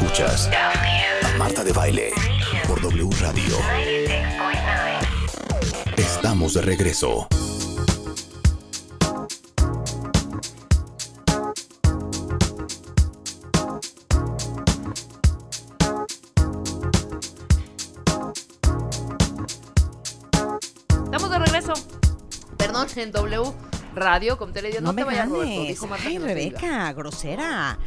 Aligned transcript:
Escuchas 0.00 0.48
a 1.22 1.36
Marta 1.36 1.62
de 1.62 1.72
Baile 1.72 2.10
por 2.66 2.80
W 2.80 3.10
Radio. 3.20 3.56
Estamos 5.96 6.54
de 6.54 6.62
regreso. 6.62 7.28
Estamos 21.04 21.30
de 21.30 21.38
regreso. 21.38 21.72
Perdón, 22.56 22.86
en 22.96 23.12
W 23.12 23.52
Radio, 23.94 24.38
con 24.38 24.52
Teledio. 24.52 24.80
No, 24.80 24.88
No, 24.88 24.94
te 24.94 25.00
me 25.02 25.04
vayas, 25.04 25.28
Roberto. 25.28 25.48
ganes. 25.50 25.68
Dijo 25.68 25.86
Marta 25.86 26.04
Ay, 26.08 26.12
que 26.14 26.18
no 26.20 26.26
te 26.26 26.34
diga. 26.34 26.58
Rebeca, 26.60 26.92
grosera. 26.92 27.78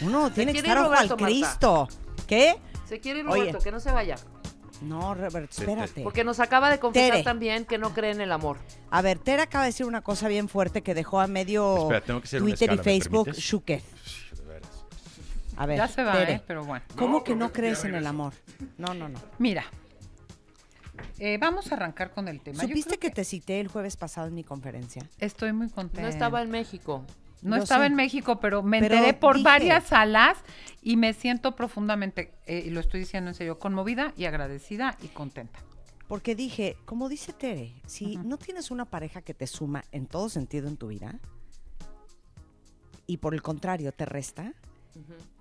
Uno 0.00 0.30
tiene 0.30 0.52
que 0.52 0.58
estar 0.58 0.78
ojo 0.78 0.92
al 0.92 1.08
Marta. 1.08 1.16
Cristo. 1.24 1.88
¿Qué? 2.26 2.56
Se 2.88 3.00
quiere 3.00 3.20
ir 3.20 3.26
Oye. 3.26 3.40
Roberto, 3.40 3.58
que 3.60 3.72
no 3.72 3.80
se 3.80 3.92
vaya. 3.92 4.16
No, 4.82 5.14
Roberto, 5.14 5.50
espérate. 5.58 6.02
Porque 6.02 6.22
nos 6.22 6.38
acaba 6.38 6.70
de 6.70 6.78
confesar 6.78 7.12
Tere. 7.12 7.22
también 7.24 7.64
que 7.64 7.78
no 7.78 7.94
cree 7.94 8.10
en 8.10 8.20
el 8.20 8.30
amor. 8.30 8.58
A 8.90 9.00
ver, 9.00 9.18
Tera 9.18 9.44
acaba 9.44 9.64
de 9.64 9.70
decir 9.70 9.86
una 9.86 10.02
cosa 10.02 10.28
bien 10.28 10.48
fuerte 10.48 10.82
que 10.82 10.94
dejó 10.94 11.20
a 11.20 11.26
medio 11.26 11.82
Espera, 11.84 12.00
tengo 12.02 12.20
que 12.20 12.26
hacer 12.26 12.42
una 12.42 12.50
Twitter 12.50 12.70
y 12.70 12.74
escala, 12.74 12.76
¿me 12.76 13.00
Facebook 13.00 13.24
permites? 13.24 13.44
Shuke. 13.44 13.82
A 15.56 15.64
ver, 15.64 15.78
Ya 15.78 15.88
se 15.88 16.04
va, 16.04 16.12
Tere, 16.12 16.32
¿eh? 16.34 16.42
Pero 16.46 16.64
bueno. 16.64 16.84
¿Cómo 16.96 17.24
que 17.24 17.34
no 17.34 17.50
crees 17.52 17.84
en 17.84 17.94
el 17.94 18.06
amor? 18.06 18.34
No, 18.76 18.92
no, 18.92 19.08
no. 19.08 19.18
Mira, 19.38 19.64
eh, 21.18 21.38
vamos 21.40 21.72
a 21.72 21.76
arrancar 21.76 22.12
con 22.12 22.28
el 22.28 22.40
tema. 22.40 22.62
Yo 22.62 22.68
¿Supiste 22.68 22.98
creo 22.98 23.00
que 23.00 23.10
te 23.10 23.24
cité 23.24 23.60
el 23.60 23.68
jueves 23.68 23.96
pasado 23.96 24.28
en 24.28 24.34
mi 24.34 24.44
conferencia? 24.44 25.08
Estoy 25.18 25.52
muy 25.54 25.70
contenta. 25.70 26.02
No 26.02 26.08
estaba 26.08 26.42
en 26.42 26.50
México. 26.50 27.04
No 27.46 27.56
estaba 27.56 27.84
sé. 27.84 27.86
en 27.88 27.94
México, 27.94 28.40
pero 28.40 28.62
me 28.62 28.80
Pero 28.80 28.94
enteré 28.96 29.14
por 29.14 29.36
dije- 29.36 29.44
varias 29.44 29.84
salas 29.84 30.38
y 30.82 30.96
me 30.96 31.12
siento 31.12 31.54
profundamente, 31.56 32.32
eh, 32.46 32.64
y 32.66 32.70
lo 32.70 32.80
estoy 32.80 33.00
diciendo 33.00 33.30
en 33.30 33.34
serio, 33.34 33.58
conmovida 33.58 34.12
y 34.16 34.24
agradecida 34.24 34.96
y 35.02 35.08
contenta. 35.08 35.58
Porque 36.08 36.34
dije, 36.36 36.76
como 36.84 37.08
dice 37.08 37.32
Tere, 37.32 37.72
si 37.86 38.16
no 38.18 38.38
tienes 38.38 38.70
una 38.70 38.84
pareja 38.84 39.22
que 39.22 39.34
te 39.34 39.46
suma 39.46 39.84
en 39.90 40.06
todo 40.06 40.28
sentido 40.28 40.68
en 40.68 40.76
tu 40.76 40.86
vida 40.88 41.18
y 43.06 43.16
por 43.18 43.34
el 43.34 43.42
contrario 43.42 43.92
te 43.92 44.04
resta, 44.04 44.52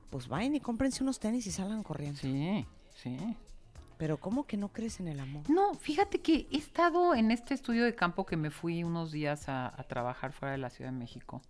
pues 0.10 0.28
vayan 0.28 0.56
y 0.56 0.60
cómprense 0.60 1.04
unos 1.04 1.20
tenis 1.20 1.46
y 1.48 1.52
salgan 1.52 1.84
corriendo. 1.84 2.20
Sí, 2.20 2.66
sí. 2.96 3.18
Pero 3.98 4.18
¿cómo 4.18 4.46
que 4.46 4.58
no 4.58 4.70
crees 4.70 5.00
en 5.00 5.08
el 5.08 5.20
amor? 5.20 5.50
No, 5.50 5.74
fíjate 5.76 6.20
que 6.20 6.48
he 6.52 6.58
estado 6.58 7.16
en 7.16 7.32
este 7.32 7.54
estudio 7.54 7.86
de 7.86 7.96
campo 7.96 8.26
que 8.26 8.36
me 8.36 8.50
fui 8.52 8.84
unos 8.84 9.12
días 9.12 9.48
a, 9.48 9.68
a 9.68 9.84
trabajar 9.84 10.34
fuera 10.34 10.52
de 10.52 10.58
la 10.58 10.70
Ciudad 10.70 10.92
de 10.92 10.98
México. 10.98 11.42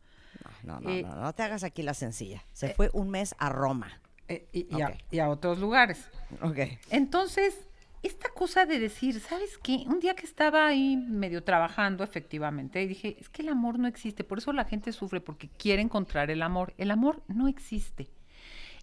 No, 0.64 0.80
no, 0.80 0.90
Eh, 0.90 1.04
no, 1.04 1.16
no 1.16 1.34
te 1.34 1.44
hagas 1.44 1.64
aquí 1.64 1.84
la 1.84 1.94
sencilla. 1.94 2.44
Se 2.54 2.70
fue 2.74 2.90
un 2.94 3.10
mes 3.10 3.36
a 3.38 3.50
Roma. 3.50 4.02
eh, 4.28 4.48
y, 4.52 4.82
a, 4.82 4.98
y 5.12 5.20
a 5.20 5.30
otros 5.30 5.60
lugares. 5.60 6.10
Ok. 6.42 6.58
Entonces, 6.90 7.68
esta 8.02 8.30
cosa 8.30 8.66
de 8.66 8.80
decir, 8.80 9.20
¿sabes 9.20 9.58
qué? 9.62 9.84
Un 9.88 10.00
día 10.00 10.16
que 10.16 10.26
estaba 10.26 10.66
ahí 10.68 10.96
medio 10.98 11.44
trabajando 11.44 12.04
efectivamente, 12.04 12.82
y 12.82 12.88
dije, 12.88 13.18
es 13.20 13.30
que 13.30 13.42
el 13.44 13.50
amor 13.50 13.78
no 13.80 13.88
existe, 13.88 14.24
por 14.24 14.38
eso 14.40 14.52
la 14.54 14.66
gente 14.66 14.92
sufre, 14.92 15.22
porque 15.22 15.50
quiere 15.50 15.82
encontrar 15.82 16.30
el 16.32 16.42
amor. 16.42 16.74
El 16.78 16.92
amor 16.92 17.22
no 17.28 17.48
existe. 17.48 18.10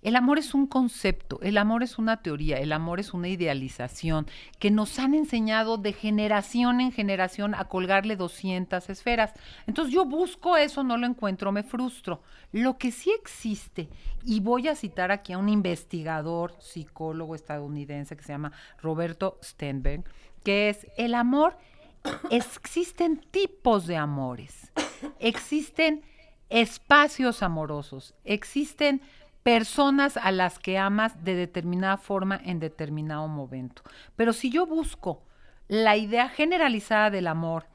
El 0.02 0.16
amor 0.16 0.40
es 0.40 0.52
un 0.52 0.66
concepto, 0.66 1.38
el 1.42 1.56
amor 1.56 1.84
es 1.84 1.96
una 1.96 2.22
teoría, 2.22 2.58
el 2.58 2.72
amor 2.72 2.98
es 2.98 3.14
una 3.14 3.28
idealización 3.28 4.26
que 4.58 4.72
nos 4.72 4.98
han 4.98 5.14
enseñado 5.14 5.78
de 5.78 5.92
generación 5.92 6.80
en 6.80 6.90
generación 6.90 7.54
a 7.54 7.66
colgarle 7.66 8.16
200 8.16 8.90
esferas. 8.90 9.32
Entonces 9.68 9.94
yo 9.94 10.04
busco 10.04 10.56
eso, 10.56 10.82
no 10.82 10.96
lo 10.96 11.06
encuentro, 11.06 11.52
me 11.52 11.62
frustro. 11.62 12.20
Lo 12.50 12.78
que 12.78 12.90
sí 12.90 13.12
existe, 13.12 13.88
y 14.24 14.40
voy 14.40 14.66
a 14.66 14.74
citar 14.74 15.12
aquí 15.12 15.34
a 15.34 15.38
un 15.38 15.48
investigador, 15.48 16.56
psicólogo 16.58 17.36
estadounidense 17.36 18.16
que 18.16 18.24
se 18.24 18.32
llama 18.32 18.50
Roberto 18.80 19.38
Stenberg, 19.40 20.02
que 20.42 20.68
es 20.68 20.84
el 20.96 21.14
amor, 21.14 21.56
existen 22.30 23.20
tipos 23.30 23.86
de 23.86 23.96
amores, 23.96 24.72
existen 25.20 26.02
espacios 26.48 27.42
amorosos, 27.42 28.14
existen 28.24 29.00
personas 29.42 30.16
a 30.16 30.30
las 30.30 30.58
que 30.58 30.78
amas 30.78 31.24
de 31.24 31.34
determinada 31.34 31.96
forma 31.96 32.40
en 32.44 32.60
determinado 32.60 33.26
momento. 33.28 33.82
Pero 34.16 34.32
si 34.32 34.50
yo 34.50 34.66
busco 34.66 35.22
la 35.68 35.96
idea 35.96 36.28
generalizada 36.28 37.10
del 37.10 37.26
amor, 37.26 37.66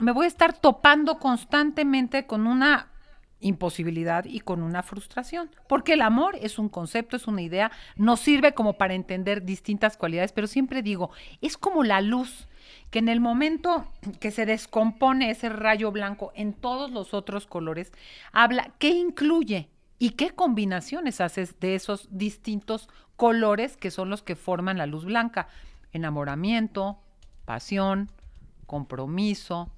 me 0.00 0.12
voy 0.12 0.26
a 0.26 0.28
estar 0.28 0.52
topando 0.52 1.18
constantemente 1.18 2.26
con 2.26 2.46
una 2.46 2.88
imposibilidad 3.40 4.24
y 4.24 4.40
con 4.40 4.62
una 4.62 4.82
frustración, 4.82 5.50
porque 5.68 5.92
el 5.92 6.02
amor 6.02 6.36
es 6.40 6.58
un 6.58 6.68
concepto, 6.68 7.16
es 7.16 7.26
una 7.26 7.42
idea, 7.42 7.70
nos 7.96 8.20
sirve 8.20 8.52
como 8.52 8.74
para 8.74 8.94
entender 8.94 9.44
distintas 9.44 9.96
cualidades, 9.96 10.32
pero 10.32 10.46
siempre 10.46 10.82
digo, 10.82 11.10
es 11.40 11.56
como 11.56 11.84
la 11.84 12.00
luz, 12.00 12.48
que 12.90 12.98
en 12.98 13.08
el 13.08 13.20
momento 13.20 13.92
que 14.20 14.30
se 14.30 14.44
descompone 14.44 15.30
ese 15.30 15.48
rayo 15.50 15.92
blanco 15.92 16.32
en 16.34 16.52
todos 16.52 16.90
los 16.90 17.14
otros 17.14 17.46
colores, 17.46 17.92
habla 18.32 18.72
qué 18.78 18.88
incluye 18.90 19.68
y 19.98 20.10
qué 20.10 20.30
combinaciones 20.30 21.20
haces 21.20 21.58
de 21.60 21.74
esos 21.74 22.08
distintos 22.10 22.88
colores 23.16 23.76
que 23.76 23.90
son 23.90 24.10
los 24.10 24.22
que 24.22 24.36
forman 24.36 24.78
la 24.78 24.86
luz 24.86 25.04
blanca. 25.04 25.48
Enamoramiento, 25.92 26.98
pasión, 27.44 28.10
compromiso, 28.66 29.72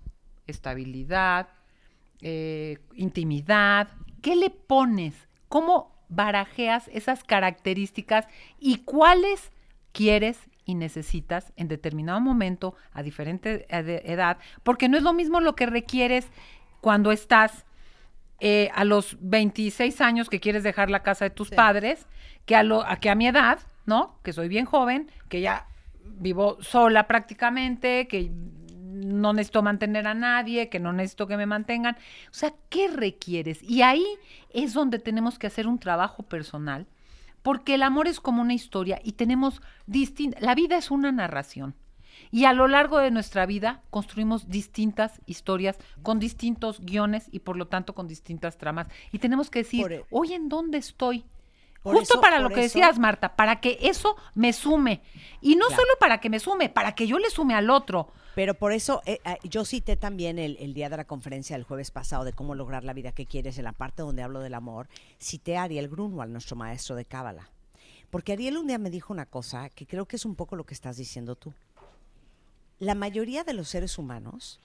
estabilidad, 0.47 1.48
eh, 2.20 2.78
intimidad. 2.94 3.88
¿Qué 4.20 4.36
le 4.36 4.50
pones? 4.50 5.14
¿Cómo 5.48 5.97
barajeas 6.08 6.88
esas 6.92 7.25
características 7.25 8.26
y 8.58 8.78
cuáles 8.78 9.52
quieres 9.92 10.38
y 10.66 10.75
necesitas 10.75 11.52
en 11.56 11.69
determinado 11.69 12.20
momento 12.20 12.75
a 12.92 13.02
diferente 13.02 13.66
ed- 13.70 14.02
edad? 14.04 14.38
Porque 14.62 14.88
no 14.88 14.97
es 14.98 15.02
lo 15.02 15.14
mismo 15.14 15.41
lo 15.41 15.54
que 15.56 15.66
requieres 15.66 16.26
cuando 16.81 17.10
estás 17.12 17.64
eh, 18.40 18.70
a 18.74 18.84
los 18.84 19.16
26 19.20 20.00
años 20.00 20.28
que 20.28 20.40
quieres 20.40 20.62
dejar 20.62 20.90
la 20.90 21.02
casa 21.02 21.26
de 21.26 21.30
tus 21.30 21.50
padres, 21.50 22.06
que 22.46 22.56
a, 22.56 22.62
lo, 22.62 22.86
a 22.86 22.96
que 22.96 23.10
a 23.10 23.14
mi 23.14 23.26
edad, 23.28 23.58
¿no? 23.86 24.18
Que 24.22 24.32
soy 24.32 24.48
bien 24.48 24.64
joven, 24.64 25.10
que 25.28 25.40
ya 25.40 25.66
vivo 26.02 26.58
sola 26.60 27.06
prácticamente, 27.06 28.08
que 28.08 28.30
no 28.90 29.32
necesito 29.32 29.62
mantener 29.62 30.06
a 30.06 30.14
nadie, 30.14 30.68
que 30.68 30.80
no 30.80 30.92
necesito 30.92 31.26
que 31.26 31.36
me 31.36 31.46
mantengan. 31.46 31.96
O 32.30 32.34
sea, 32.34 32.52
¿qué 32.68 32.88
requieres? 32.88 33.62
Y 33.62 33.82
ahí 33.82 34.04
es 34.52 34.74
donde 34.74 34.98
tenemos 34.98 35.38
que 35.38 35.46
hacer 35.46 35.66
un 35.66 35.78
trabajo 35.78 36.22
personal, 36.22 36.86
porque 37.42 37.74
el 37.74 37.82
amor 37.82 38.08
es 38.08 38.20
como 38.20 38.42
una 38.42 38.54
historia 38.54 39.00
y 39.02 39.12
tenemos 39.12 39.62
distinta, 39.86 40.38
la 40.40 40.54
vida 40.54 40.76
es 40.76 40.90
una 40.90 41.12
narración. 41.12 41.74
Y 42.30 42.44
a 42.44 42.52
lo 42.52 42.68
largo 42.68 42.98
de 42.98 43.10
nuestra 43.10 43.44
vida 43.46 43.82
construimos 43.91 44.48
distintas 44.48 45.20
historias 45.26 45.76
con 46.02 46.18
distintos 46.20 46.80
guiones 46.80 47.26
y 47.32 47.41
por 47.41 47.56
lo 47.56 47.66
tanto 47.66 47.94
con 47.94 48.06
distintas 48.06 48.56
tramas. 48.56 48.86
Y 49.12 49.18
tenemos 49.18 49.50
que 49.50 49.60
decir, 49.60 49.91
e- 49.92 50.04
hoy 50.10 50.32
en 50.34 50.48
dónde 50.48 50.78
estoy. 50.78 51.24
Por 51.82 51.96
Justo 51.96 52.14
eso- 52.14 52.20
para 52.20 52.38
lo 52.40 52.48
que 52.50 52.56
eso- 52.64 52.78
decías, 52.78 52.98
Marta, 52.98 53.34
para 53.36 53.60
que 53.60 53.78
eso 53.80 54.14
me 54.34 54.52
sume. 54.52 55.02
Y 55.40 55.56
no 55.56 55.66
Claro. 55.66 55.82
solo 55.82 55.92
para 55.98 56.19
que 56.20 56.28
me 56.30 56.38
sume, 56.38 56.69
para 56.69 56.94
que 56.94 57.06
yo 57.06 57.19
le 57.19 57.30
sume 57.30 57.54
al 57.54 57.70
otro. 57.70 58.12
Pero 58.36 58.54
por 58.54 58.72
eso 58.72 59.00
eh, 59.06 59.19
eh, 59.24 59.38
yo 59.44 59.64
cité 59.64 59.96
también 59.96 60.38
el, 60.38 60.56
el 60.60 60.72
día 60.72 60.88
de 60.88 60.98
la 60.98 61.04
conferencia 61.06 61.56
del 61.56 61.64
jueves 61.64 61.90
pasado 61.90 62.24
de 62.24 62.32
cómo 62.32 62.54
lograr 62.54 62.84
la 62.84 62.92
vida 62.92 63.10
que 63.12 63.26
quieres, 63.26 63.58
en 63.58 63.64
la 63.64 63.72
parte 63.72 64.02
donde 64.02 64.22
hablo 64.22 64.38
del 64.40 64.54
amor, 64.54 64.88
cité 65.19 65.56
a 65.56 65.64
Ariel 65.64 65.88
Grunwald, 65.88 66.30
nuestro 66.30 66.54
maestro 66.54 66.94
de 66.94 67.06
Cábala. 67.06 67.48
Porque 68.10 68.32
Ariel 68.32 68.56
un 68.58 68.66
día 68.66 68.78
me 68.78 68.90
dijo 68.90 69.12
una 69.12 69.26
cosa 69.26 69.69
que 69.70 69.86
creo 69.86 70.06
que 70.06 70.16
es 70.16 70.24
un 70.24 70.36
poco 70.36 70.54
lo 70.56 70.64
que 70.64 70.74
estás 70.74 70.96
diciendo 70.96 71.34
tú. 71.34 71.52
La 72.80 72.94
mayoría 72.94 73.44
de 73.44 73.52
los 73.52 73.68
seres 73.68 73.98
humanos 73.98 74.58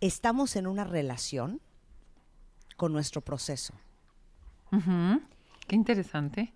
estamos 0.00 0.56
en 0.56 0.66
una 0.66 0.82
relación 0.82 1.60
con 2.78 2.90
nuestro 2.90 3.20
proceso. 3.20 3.74
Qué 5.68 5.76
interesante. 5.76 6.54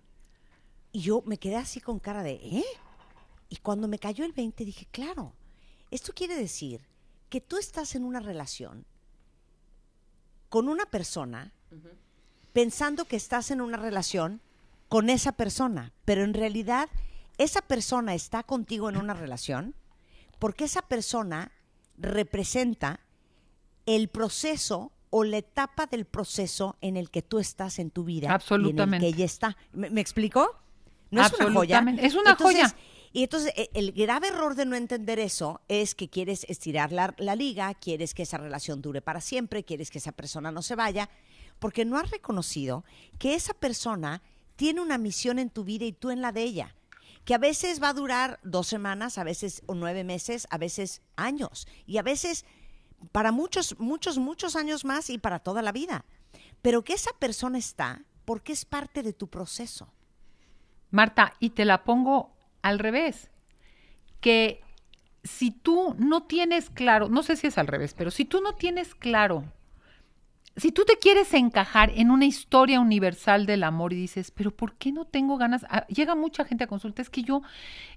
Y 0.91 1.01
yo 1.01 1.21
me 1.27 1.37
quedé 1.37 1.57
así 1.57 1.79
con 1.79 1.99
cara 1.99 2.23
de, 2.23 2.39
¿eh? 2.41 2.65
Y 3.49 3.57
cuando 3.57 3.87
me 3.87 3.99
cayó 3.99 4.25
el 4.25 4.33
20 4.33 4.65
dije, 4.65 4.87
claro, 4.91 5.33
esto 5.91 6.11
quiere 6.13 6.35
decir 6.35 6.81
que 7.29 7.39
tú 7.39 7.57
estás 7.57 7.93
en 7.93 8.03
una 8.03 8.19
relación 8.19 8.83
con 10.49 10.67
una 10.69 10.87
persona 10.87 11.53
pensando 12.51 13.05
que 13.05 13.15
estás 13.15 13.51
en 13.51 13.61
una 13.61 13.77
relación 13.77 14.41
con 14.87 15.11
esa 15.11 15.33
persona, 15.33 15.93
pero 16.03 16.23
en 16.23 16.33
realidad 16.33 16.89
esa 17.37 17.61
persona 17.61 18.15
está 18.15 18.41
contigo 18.41 18.89
en 18.89 18.97
una 18.97 19.13
relación 19.13 19.75
porque 20.39 20.65
esa 20.65 20.81
persona 20.81 21.51
representa 21.97 23.01
el 23.85 24.07
proceso 24.07 24.91
o 25.09 25.23
la 25.23 25.37
etapa 25.37 25.87
del 25.87 26.05
proceso 26.05 26.77
en 26.81 26.95
el 26.97 27.09
que 27.09 27.21
tú 27.21 27.39
estás 27.39 27.79
en 27.79 27.89
tu 27.91 28.03
vida 28.03 28.23
y 28.23 28.25
en 28.27 28.31
el 28.31 28.35
Absolutamente. 28.35 28.99
que 29.05 29.15
ella 29.15 29.25
está. 29.25 29.57
¿Me, 29.73 29.89
me 29.89 30.01
explico? 30.01 30.55
No 31.11 31.21
es 31.25 31.33
una 31.33 31.45
joya. 31.45 31.77
Absolutamente. 31.79 32.05
Es 32.05 32.13
una 32.15 32.31
Entonces, 32.31 32.61
joya. 32.61 32.75
Y 33.11 33.23
entonces 33.23 33.51
e- 33.55 33.69
el 33.73 33.91
grave 33.91 34.27
error 34.27 34.53
de 34.53 34.65
no 34.65 34.75
entender 34.75 35.17
eso 35.17 35.61
es 35.67 35.95
que 35.95 36.09
quieres 36.09 36.45
estirar 36.47 36.91
la, 36.91 37.15
la 37.17 37.35
liga, 37.35 37.73
quieres 37.73 38.13
que 38.13 38.21
esa 38.23 38.37
relación 38.37 38.81
dure 38.83 39.01
para 39.01 39.19
siempre, 39.19 39.63
quieres 39.63 39.89
que 39.89 39.97
esa 39.97 40.11
persona 40.11 40.51
no 40.51 40.61
se 40.61 40.75
vaya, 40.75 41.09
porque 41.57 41.85
no 41.85 41.97
has 41.97 42.11
reconocido 42.11 42.85
que 43.17 43.33
esa 43.33 43.55
persona 43.55 44.21
tiene 44.55 44.81
una 44.81 44.99
misión 44.99 45.39
en 45.39 45.49
tu 45.49 45.63
vida 45.63 45.85
y 45.85 45.91
tú 45.91 46.11
en 46.11 46.21
la 46.21 46.31
de 46.31 46.43
ella. 46.43 46.75
Que 47.25 47.33
a 47.33 47.37
veces 47.37 47.81
va 47.81 47.89
a 47.89 47.93
durar 47.93 48.39
dos 48.43 48.67
semanas, 48.67 49.17
a 49.17 49.23
veces 49.23 49.61
o 49.67 49.75
nueve 49.75 50.03
meses, 50.03 50.47
a 50.49 50.57
veces 50.57 51.01
años. 51.15 51.67
Y 51.85 51.97
a 51.97 52.03
veces 52.03 52.45
para 53.11 53.31
muchos, 53.31 53.79
muchos, 53.79 54.17
muchos 54.17 54.55
años 54.55 54.85
más 54.85 55.09
y 55.09 55.17
para 55.17 55.39
toda 55.39 55.61
la 55.61 55.71
vida. 55.71 56.05
Pero 56.61 56.83
que 56.83 56.93
esa 56.93 57.11
persona 57.19 57.57
está 57.57 58.03
porque 58.25 58.53
es 58.53 58.65
parte 58.65 59.03
de 59.03 59.13
tu 59.13 59.27
proceso. 59.27 59.91
Marta, 60.91 61.33
y 61.39 61.51
te 61.51 61.65
la 61.65 61.83
pongo 61.83 62.35
al 62.61 62.79
revés, 62.79 63.29
que 64.21 64.61
si 65.23 65.51
tú 65.51 65.95
no 65.97 66.23
tienes 66.23 66.69
claro, 66.69 67.09
no 67.09 67.23
sé 67.23 67.35
si 67.35 67.47
es 67.47 67.57
al 67.57 67.67
revés, 67.67 67.93
pero 67.93 68.11
si 68.11 68.25
tú 68.25 68.41
no 68.41 68.55
tienes 68.55 68.95
claro 68.95 69.45
si 70.55 70.71
tú 70.71 70.83
te 70.83 70.97
quieres 70.97 71.33
encajar 71.33 71.91
en 71.95 72.11
una 72.11 72.25
historia 72.25 72.79
universal 72.79 73.45
del 73.45 73.63
amor 73.63 73.93
y 73.93 73.95
dices, 73.95 74.31
pero 74.31 74.51
¿por 74.51 74.73
qué 74.73 74.91
no 74.91 75.05
tengo 75.05 75.37
ganas? 75.37 75.65
Ah, 75.69 75.85
llega 75.87 76.15
mucha 76.15 76.43
gente 76.43 76.65
a 76.65 76.67
consulta, 76.67 77.01
es 77.01 77.09
que 77.09 77.23
yo 77.23 77.41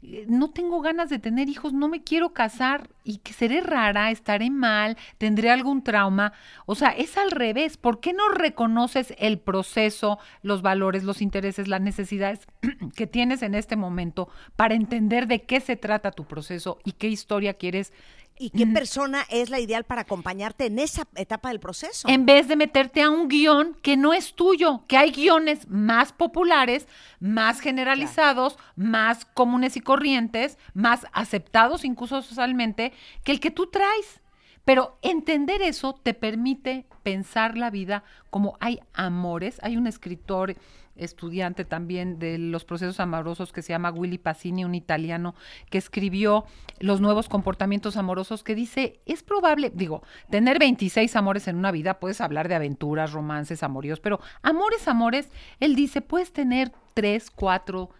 eh, 0.02 0.26
no 0.28 0.50
tengo 0.50 0.81
ganas 0.81 1.10
de 1.10 1.19
tener 1.19 1.49
hijos, 1.49 1.72
no 1.72 1.88
me 1.88 2.02
quiero 2.02 2.32
casar 2.32 2.88
y 3.04 3.19
que 3.19 3.32
seré 3.32 3.60
rara, 3.60 4.10
estaré 4.10 4.50
mal, 4.50 4.96
tendré 5.19 5.50
algún 5.50 5.82
trauma. 5.82 6.32
O 6.66 6.75
sea, 6.75 6.90
es 6.90 7.19
al 7.19 7.31
revés. 7.31 7.76
¿Por 7.76 8.00
qué 8.00 8.12
no 8.12 8.28
reconoces 8.28 9.14
el 9.19 9.38
proceso, 9.38 10.19
los 10.43 10.62
valores, 10.62 11.05
los 11.05 11.20
intereses, 11.20 11.69
las 11.69 11.81
necesidades 11.81 12.46
que 12.96 13.06
tienes 13.06 13.43
en 13.43 13.55
este 13.55 13.76
momento 13.76 14.28
para 14.56 14.75
entender 14.75 15.26
de 15.26 15.43
qué 15.43 15.60
se 15.60 15.76
trata 15.76 16.12
tu 16.12 16.25
proceso 16.25 16.78
y 16.84 16.93
qué 16.93 17.08
historia 17.08 17.55
quieres 17.55 17.93
¿Y 18.38 18.50
qué 18.50 18.67
persona 18.67 19.25
es 19.31 19.50
la 19.50 19.61
ideal 19.61 19.84
para 19.84 20.02
acompañarte 20.02 20.67
en 20.67 20.79
esa 20.79 21.06
etapa 21.14 21.50
del 21.50 21.61
proceso? 21.61 22.08
En 22.08 22.26
vez 22.26 22.49
de 22.49 22.56
meterte 22.56 23.02
a 23.02 23.11
un 23.11 23.29
guion 23.29 23.76
que 23.82 23.96
no 23.96 24.12
es 24.12 24.34
tuyo, 24.34 24.84
que 24.88 24.96
hay 24.96 25.12
guiones 25.12 25.69
más 25.69 26.12
populares, 26.12 26.88
más 27.20 27.61
generalizados, 27.61 28.58
más 28.75 29.25
comunes 29.26 29.76
y 29.76 29.81
corrientes, 29.81 30.58
más 30.75 31.06
aceptados 31.12 31.84
incluso 31.84 32.23
socialmente, 32.23 32.93
que 33.23 33.32
el 33.32 33.40
que 33.40 33.50
tú 33.50 33.69
traes. 33.69 34.20
Pero 34.64 34.99
entender 35.02 35.61
eso 35.61 35.94
te 35.94 36.14
permite 36.14 36.87
pensar 37.02 37.58
la 37.58 37.70
vida 37.70 38.05
como 38.31 38.56
hay 38.61 38.81
amores. 38.93 39.58
Hay 39.62 39.76
un 39.76 39.87
escritor 39.87 40.56
estudiante 40.97 41.65
también 41.65 42.19
de 42.19 42.39
los 42.39 42.65
procesos 42.65 43.00
amorosos 43.00 43.53
que 43.53 43.62
se 43.62 43.73
llama 43.73 43.91
Willy 43.91 44.19
Pacini, 44.19 44.65
un 44.65 44.75
italiano 44.75 45.35
que 45.71 45.79
escribió 45.79 46.44
Los 46.79 47.00
nuevos 47.00 47.29
comportamientos 47.29 47.97
amorosos, 47.97 48.43
que 48.43 48.55
dice, 48.55 49.00
es 49.06 49.23
probable, 49.23 49.71
digo, 49.75 50.03
tener 50.31 50.59
26 50.59 51.15
amores 51.17 51.49
en 51.49 51.56
una 51.56 51.71
vida, 51.71 52.00
puedes 52.00 52.21
hablar 52.21 52.49
de 52.49 52.55
aventuras, 52.55 53.12
romances, 53.12 53.62
amoríos, 53.62 54.00
pero 54.00 54.21
amores, 54.43 54.89
amores, 54.89 55.31
él 55.61 55.75
dice, 55.75 56.00
puedes 56.00 56.33
tener 56.33 56.73
tres, 56.94 57.31
cuatro 57.31 57.91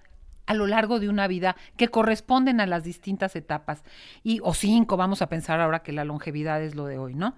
a 0.47 0.55
lo 0.55 0.67
largo 0.67 1.00
de 1.00 1.09
una 1.09 1.29
vida 1.29 1.56
que 1.77 1.89
corresponden 1.89 2.61
a 2.61 2.67
las 2.67 2.85
distintas 2.85 3.37
etapas, 3.37 3.85
y, 4.23 4.41
o 4.43 4.55
cinco, 4.55 4.97
vamos 4.97 5.23
a 5.23 5.29
pensar 5.29 5.61
ahora 5.61 5.83
que 5.83 5.93
la 5.93 6.05
longevidad 6.05 6.62
es 6.62 6.75
lo 6.75 6.87
de 6.87 6.99
hoy, 6.99 7.15
¿no? 7.15 7.35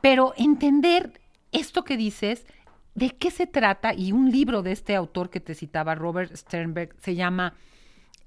Pero 0.00 0.34
entender 0.36 1.20
esto 1.52 1.84
que 1.84 1.96
dices 1.96 2.44
¿De 2.96 3.10
qué 3.10 3.30
se 3.30 3.46
trata? 3.46 3.92
Y 3.92 4.12
un 4.12 4.32
libro 4.32 4.62
de 4.62 4.72
este 4.72 4.96
autor 4.96 5.28
que 5.28 5.38
te 5.38 5.54
citaba, 5.54 5.94
Robert 5.94 6.34
Sternberg, 6.34 6.96
se 6.98 7.14
llama 7.14 7.52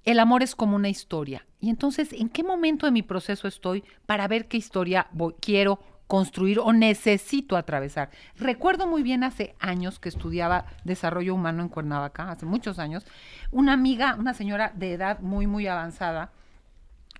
El 0.05 0.19
amor 0.19 0.43
es 0.43 0.55
como 0.55 0.75
una 0.75 0.89
historia. 0.89 1.47
Y 1.59 1.71
entonces, 1.71 2.13
¿en 2.13 2.29
qué 2.29 2.43
momento 2.43 2.85
de 2.85 2.91
mi 2.91 3.01
proceso 3.01 3.47
estoy 3.47 3.83
para 4.05 4.27
ver 4.27 4.47
qué 4.47 4.57
historia 4.57 5.07
quiero 5.41 5.79
construir 6.05 6.59
o 6.59 6.71
necesito 6.71 7.57
atravesar? 7.57 8.11
Recuerdo 8.35 8.85
muy 8.85 9.01
bien 9.01 9.23
hace 9.23 9.55
años 9.59 9.97
que 9.97 10.09
estudiaba 10.09 10.65
desarrollo 10.83 11.33
humano 11.33 11.63
en 11.63 11.69
Cuernavaca, 11.69 12.29
hace 12.29 12.45
muchos 12.45 12.77
años, 12.77 13.07
una 13.49 13.73
amiga, 13.73 14.17
una 14.19 14.35
señora 14.35 14.71
de 14.75 14.93
edad 14.93 15.19
muy, 15.19 15.47
muy 15.47 15.65
avanzada, 15.65 16.31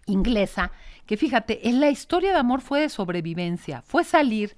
inglesa, 0.05 0.71
que 1.07 1.17
fíjate, 1.17 1.67
en 1.67 1.79
la 1.79 1.89
historia 1.89 2.31
de 2.31 2.37
amor 2.37 2.61
fue 2.61 2.81
de 2.81 2.89
sobrevivencia, 2.89 3.81
fue 3.81 4.03
salir 4.03 4.55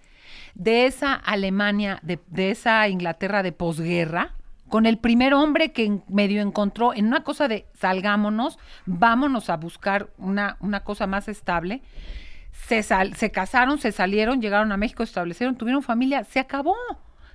de 0.55 0.85
esa 0.85 1.13
Alemania, 1.13 1.99
de, 2.03 2.19
esa 2.51 2.87
Inglaterra 2.87 3.43
de 3.43 3.51
posguerra, 3.51 4.35
con 4.69 4.85
el 4.85 4.97
primer 4.97 5.33
hombre 5.33 5.71
que 5.71 5.99
medio 6.07 6.41
encontró 6.41 6.93
en 6.93 7.07
una 7.07 7.23
cosa 7.23 7.47
de 7.47 7.65
salgámonos, 7.73 8.57
vámonos 8.85 9.49
a 9.49 9.57
buscar 9.57 10.09
una, 10.17 10.57
una 10.61 10.83
cosa 10.83 11.07
más 11.07 11.27
estable. 11.27 11.81
Se, 12.51 12.83
se 12.83 13.31
casaron, 13.31 13.79
se 13.79 13.91
salieron, 13.91 14.41
llegaron 14.41 14.71
a 14.71 14.77
México, 14.77 15.05
se 15.05 15.09
establecieron, 15.09 15.57
tuvieron 15.57 15.83
familia, 15.83 16.23
se 16.23 16.39
acabó, 16.39 16.75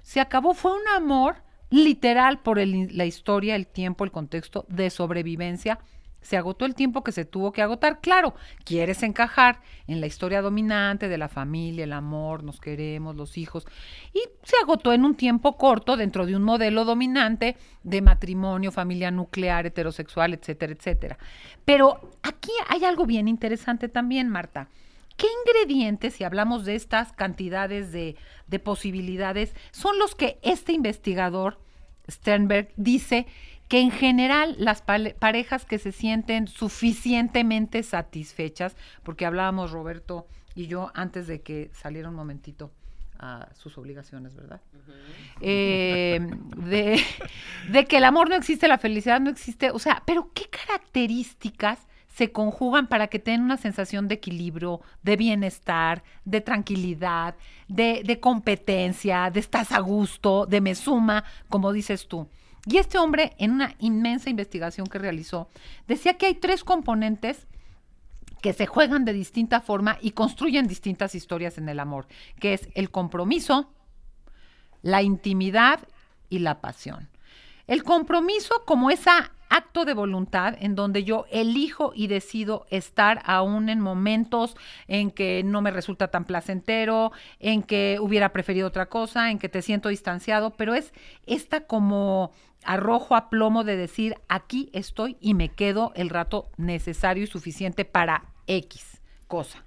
se 0.03 0.21
acabó, 0.21 0.55
fue 0.55 0.73
un 0.73 0.89
amor 0.97 1.37
literal 1.69 2.39
por 2.39 2.59
la 2.59 3.05
historia, 3.05 3.57
el 3.57 3.67
tiempo, 3.67 4.05
el 4.05 4.13
contexto 4.13 4.65
de 4.69 4.89
sobrevivencia 4.89 5.79
se 6.27 6.37
agotó 6.37 6.65
el 6.65 6.75
tiempo 6.75 7.05
que 7.05 7.13
se 7.13 7.25
tuvo 7.25 7.53
que 7.53 7.63
agotar. 7.63 8.01
Claro, 8.01 8.35
quieres 8.65 9.05
encajar 9.05 9.61
en 9.87 10.01
la 10.01 10.09
historia 10.09 10.43
dominante 10.43 11.09
de 11.09 11.19
la 11.19 11.29
familia, 11.29 11.85
el 11.85 11.93
amor, 11.93 12.43
nos 12.43 12.61
queremos, 12.61 13.15
los 13.15 13.39
hijos, 13.39 13.65
y 14.13 14.21
se 14.43 14.57
agotó 14.61 14.93
en 14.93 15.05
un 15.05 15.15
tiempo 15.15 15.57
corto 15.57 15.97
dentro 15.97 16.27
de 16.27 16.35
un 16.35 16.43
modelo 16.43 16.85
dominante 16.85 17.57
de 17.85 18.03
matrimonio, 18.03 18.73
familia 18.73 19.13
nuclear, 19.13 19.67
heterosexual, 19.67 20.35
etcétera, 20.35 20.73
etcétera. 20.73 21.19
Pero 21.65 22.11
aquí 22.25 22.51
hay 22.69 22.85
algo 22.85 23.07
bien 23.07 23.29
interesante 23.29 23.89
también, 23.89 24.29
Marta. 24.29 24.69
¿Qué 25.17 25.29
ingredientes, 25.45 26.15
si 26.15 26.25
hablamos 26.25 26.65
de 26.65 26.75
estas 26.75 27.13
cantidades 27.13 27.93
de, 27.93 28.17
de 28.49 28.59
posibilidades, 28.59 29.55
son 29.71 29.97
los 30.01 30.17
que 30.17 30.41
este 30.43 30.73
investigador, 30.73 31.61
Sternberg, 32.11 32.73
dice 32.77 33.27
que 33.69 33.81
en 33.81 33.91
general 33.91 34.57
las 34.59 34.83
parejas 34.83 35.65
que 35.65 35.79
se 35.79 35.93
sienten 35.93 36.47
suficientemente 36.49 37.83
satisfechas, 37.83 38.77
porque 39.03 39.27
hablábamos 39.27 39.73
Roberto 39.73 40.27
y 40.55 40.67
yo 40.69 40.91
antes 40.95 41.27
de 41.27 41.43
que 41.43 41.71
saliera 41.75 42.09
un 42.09 42.15
momentito 42.15 42.71
a 43.19 43.49
sus 43.55 43.77
obligaciones, 43.79 44.35
¿verdad? 44.35 44.61
Eh, 45.41 46.21
de, 46.57 47.01
de, 47.71 47.85
que 47.87 47.97
el 47.97 48.05
amor 48.05 48.29
no 48.29 48.37
existe, 48.37 48.69
la 48.69 48.79
felicidad 48.79 49.21
no 49.21 49.31
existe, 49.31 49.71
o 49.71 49.79
sea, 49.79 50.03
pero 50.07 50.31
¿qué 50.35 50.49
características 50.49 51.79
se 52.09 52.33
conjugan 52.33 52.87
para 52.87 53.09
que 53.09 53.19
tengan 53.19 53.43
una 53.43 53.57
sensación 53.57 54.09
de 54.09 54.15
equilibrio, 54.15 54.81
de 55.03 55.17
bienestar, 55.17 56.03
de 56.25 56.41
tranquilidad, 56.41 57.35
de, 57.69 58.03
de 58.05 58.21
competencia, 58.21 59.31
de 59.31 59.41
estás 59.41 59.73
a 59.73 59.81
gusto, 59.81 60.47
de 60.47 60.61
me 60.61 60.75
suma, 60.75 61.25
como 61.49 61.73
dices 61.73 62.09
tú? 62.09 62.29
Y 62.67 62.79
este 62.79 62.99
hombre, 62.99 63.35
en 63.39 63.53
una 63.53 63.75
inmensa 63.79 64.29
investigación 64.29 64.87
que 64.89 64.99
realizó, 64.99 65.49
decía 65.87 66.19
que 66.19 66.27
hay 66.27 66.35
tres 66.35 66.65
componentes 66.65 67.47
que 68.43 68.53
se 68.53 68.67
juegan 68.67 69.05
de 69.05 69.13
distinta 69.13 69.61
forma 69.61 69.99
y 70.01 70.11
construyen 70.11 70.67
distintas 70.67 71.15
historias 71.15 71.59
en 71.59 71.69
el 71.69 71.79
amor, 71.79 72.07
que 72.41 72.55
es 72.55 72.69
el 72.75 72.91
compromiso, 72.91 73.73
la 74.83 75.03
intimidad 75.03 75.81
y 76.29 76.41
la 76.41 76.61
pasión. 76.61 77.09
El 77.67 77.83
compromiso 77.83 78.65
como 78.65 78.91
esa 78.91 79.33
acto 79.57 79.87
de 79.87 79.95
voluntad 79.95 80.55
en 80.61 80.75
donde 80.75 81.03
yo 81.03 81.25
elijo 81.31 81.93
y 81.95 82.09
decido 82.09 82.67
estar 82.71 83.23
aún 83.25 83.71
en 83.71 83.81
momentos 83.81 84.55
en 84.87 85.11
que 85.11 85.43
no 85.45 85.63
me 85.63 85.71
resulta 85.71 86.09
tan 86.09 86.27
placentero, 86.27 87.11
en 87.41 87.63
que 87.63 87.97
hubiera 88.01 88.33
preferido 88.33 88.69
otra 88.69 88.87
cosa, 88.87 89.31
en 89.31 89.39
que 89.39 89.49
te 89.49 89.63
siento 89.63 89.89
distanciado, 89.89 90.51
pero 90.51 90.75
es 90.75 90.93
esta 91.27 91.67
como 91.67 92.33
arrojo 92.65 93.17
a 93.17 93.31
plomo 93.31 93.65
de 93.65 93.77
decir, 93.77 94.17
aquí 94.29 94.69
estoy 94.75 95.17
y 95.21 95.33
me 95.35 95.49
quedo 95.49 95.93
el 95.95 96.11
rato 96.11 96.51
necesario 96.59 97.25
y 97.25 97.27
suficiente 97.27 97.85
para 97.85 98.25
X 98.47 99.01
cosa. 99.27 99.66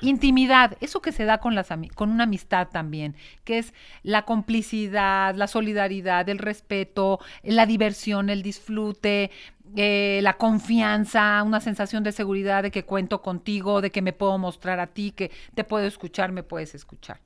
Intimidad, 0.00 0.76
eso 0.80 1.00
que 1.00 1.12
se 1.12 1.24
da 1.24 1.38
con, 1.38 1.54
las, 1.54 1.68
con 1.94 2.10
una 2.10 2.24
amistad 2.24 2.68
también, 2.68 3.14
que 3.44 3.58
es 3.58 3.72
la 4.02 4.22
complicidad, 4.22 5.34
la 5.34 5.46
solidaridad, 5.46 6.28
el 6.28 6.38
respeto, 6.38 7.20
la 7.42 7.66
diversión, 7.66 8.28
el 8.28 8.42
disfrute, 8.42 9.30
eh, 9.74 10.20
la 10.22 10.34
confianza, 10.34 11.42
una 11.42 11.60
sensación 11.60 12.02
de 12.04 12.12
seguridad 12.12 12.62
de 12.62 12.70
que 12.70 12.84
cuento 12.84 13.20
contigo, 13.20 13.80
de 13.80 13.90
que 13.90 14.02
me 14.02 14.12
puedo 14.12 14.38
mostrar 14.38 14.80
a 14.80 14.86
ti, 14.86 15.10
que 15.10 15.30
te 15.54 15.64
puedo 15.64 15.86
escuchar, 15.86 16.32
me 16.32 16.42
puedes 16.42 16.74
escuchar. 16.74 17.20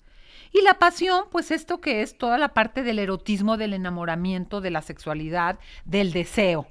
Y 0.53 0.63
la 0.63 0.75
pasión, 0.75 1.25
pues 1.31 1.51
esto 1.51 1.81
que 1.81 2.03
es 2.03 2.19
toda 2.19 2.39
la 2.39 2.49
parte 2.55 2.83
del 2.83 2.99
erotismo, 2.99 3.57
del 3.57 3.75
enamoramiento, 3.75 4.61
de 4.61 4.71
la 4.71 4.83
sexualidad, 4.83 5.59
del 5.85 6.13
deseo. 6.13 6.67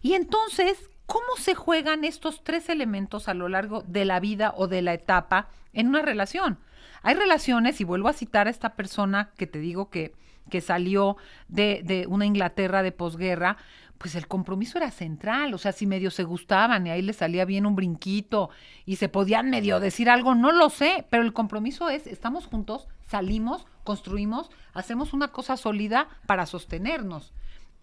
Y 0.00 0.14
entonces, 0.14 0.90
¿cómo 1.12 1.36
se 1.36 1.54
juegan 1.54 2.04
estos 2.04 2.42
tres 2.42 2.70
elementos 2.70 3.28
a 3.28 3.34
lo 3.34 3.50
largo 3.50 3.82
de 3.82 4.06
la 4.06 4.18
vida 4.18 4.54
o 4.56 4.66
de 4.66 4.80
la 4.80 4.94
etapa 4.94 5.48
en 5.74 5.88
una 5.88 6.00
relación? 6.00 6.58
Hay 7.02 7.14
relaciones, 7.14 7.82
y 7.82 7.84
vuelvo 7.84 8.08
a 8.08 8.14
citar 8.14 8.46
a 8.46 8.50
esta 8.50 8.76
persona 8.76 9.28
que 9.36 9.46
te 9.46 9.58
digo 9.58 9.90
que, 9.90 10.14
que 10.48 10.62
salió 10.62 11.18
de, 11.48 11.82
de 11.84 12.06
una 12.06 12.24
Inglaterra 12.24 12.82
de 12.82 12.92
posguerra, 12.92 13.58
pues 13.98 14.14
el 14.14 14.26
compromiso 14.26 14.78
era 14.78 14.90
central, 14.90 15.52
o 15.52 15.58
sea, 15.58 15.72
si 15.72 15.86
medio 15.86 16.10
se 16.10 16.24
gustaban 16.24 16.86
y 16.86 16.90
ahí 16.90 17.02
les 17.02 17.16
salía 17.16 17.44
bien 17.44 17.66
un 17.66 17.76
brinquito 17.76 18.48
y 18.86 18.96
se 18.96 19.10
podían 19.10 19.50
medio 19.50 19.80
decir 19.80 20.08
algo, 20.08 20.34
no 20.34 20.50
lo 20.50 20.70
sé, 20.70 21.06
pero 21.10 21.24
el 21.24 21.34
compromiso 21.34 21.90
es, 21.90 22.06
estamos 22.06 22.46
juntos, 22.46 22.88
salimos, 23.06 23.66
construimos, 23.84 24.50
hacemos 24.72 25.12
una 25.12 25.28
cosa 25.28 25.58
sólida 25.58 26.08
para 26.24 26.46
sostenernos. 26.46 27.34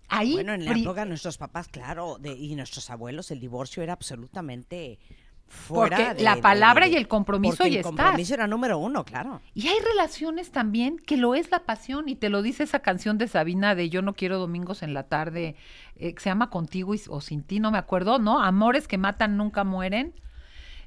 Ahí 0.09 0.33
Bueno, 0.33 0.53
en 0.53 0.65
la 0.65 0.71
época 0.71 1.01
de 1.03 1.09
nuestros 1.09 1.37
papás, 1.37 1.67
claro, 1.67 2.17
de- 2.19 2.33
y 2.33 2.55
nuestros 2.55 2.89
abuelos, 2.89 3.31
el 3.31 3.39
divorcio 3.39 3.83
era 3.83 3.93
absolutamente 3.93 4.99
fuera 5.47 5.97
Porque 5.97 6.13
de- 6.15 6.23
la 6.23 6.35
palabra 6.41 6.85
de- 6.85 6.91
y 6.91 6.95
el 6.95 7.07
compromiso 7.07 7.57
porque 7.57 7.69
y 7.69 7.73
el 7.73 7.79
estás. 7.79 7.91
compromiso 7.95 8.33
era 8.35 8.45
número 8.45 8.77
uno, 8.77 9.03
claro. 9.03 9.41
Y 9.55 9.67
hay 9.67 9.79
relaciones 9.79 10.51
también 10.51 10.97
que 10.99 11.17
lo 11.17 11.33
es 11.33 11.49
la 11.49 11.59
pasión 11.65 12.07
y 12.07 12.15
te 12.15 12.29
lo 12.29 12.43
dice 12.43 12.63
esa 12.63 12.79
canción 12.79 13.17
de 13.17 13.27
Sabina 13.27 13.73
de 13.73 13.89
Yo 13.89 14.03
no 14.03 14.13
quiero 14.13 14.37
domingos 14.37 14.83
en 14.83 14.93
la 14.93 15.03
tarde, 15.07 15.55
eh, 15.95 16.13
que 16.13 16.21
se 16.21 16.29
llama 16.29 16.51
Contigo 16.51 16.93
y- 16.93 17.01
o 17.07 17.19
Sin 17.19 17.41
ti, 17.43 17.59
no 17.59 17.71
me 17.71 17.79
acuerdo, 17.79 18.19
¿no? 18.19 18.39
Amores 18.43 18.87
que 18.87 18.97
matan 18.99 19.37
nunca 19.37 19.63
mueren. 19.63 20.13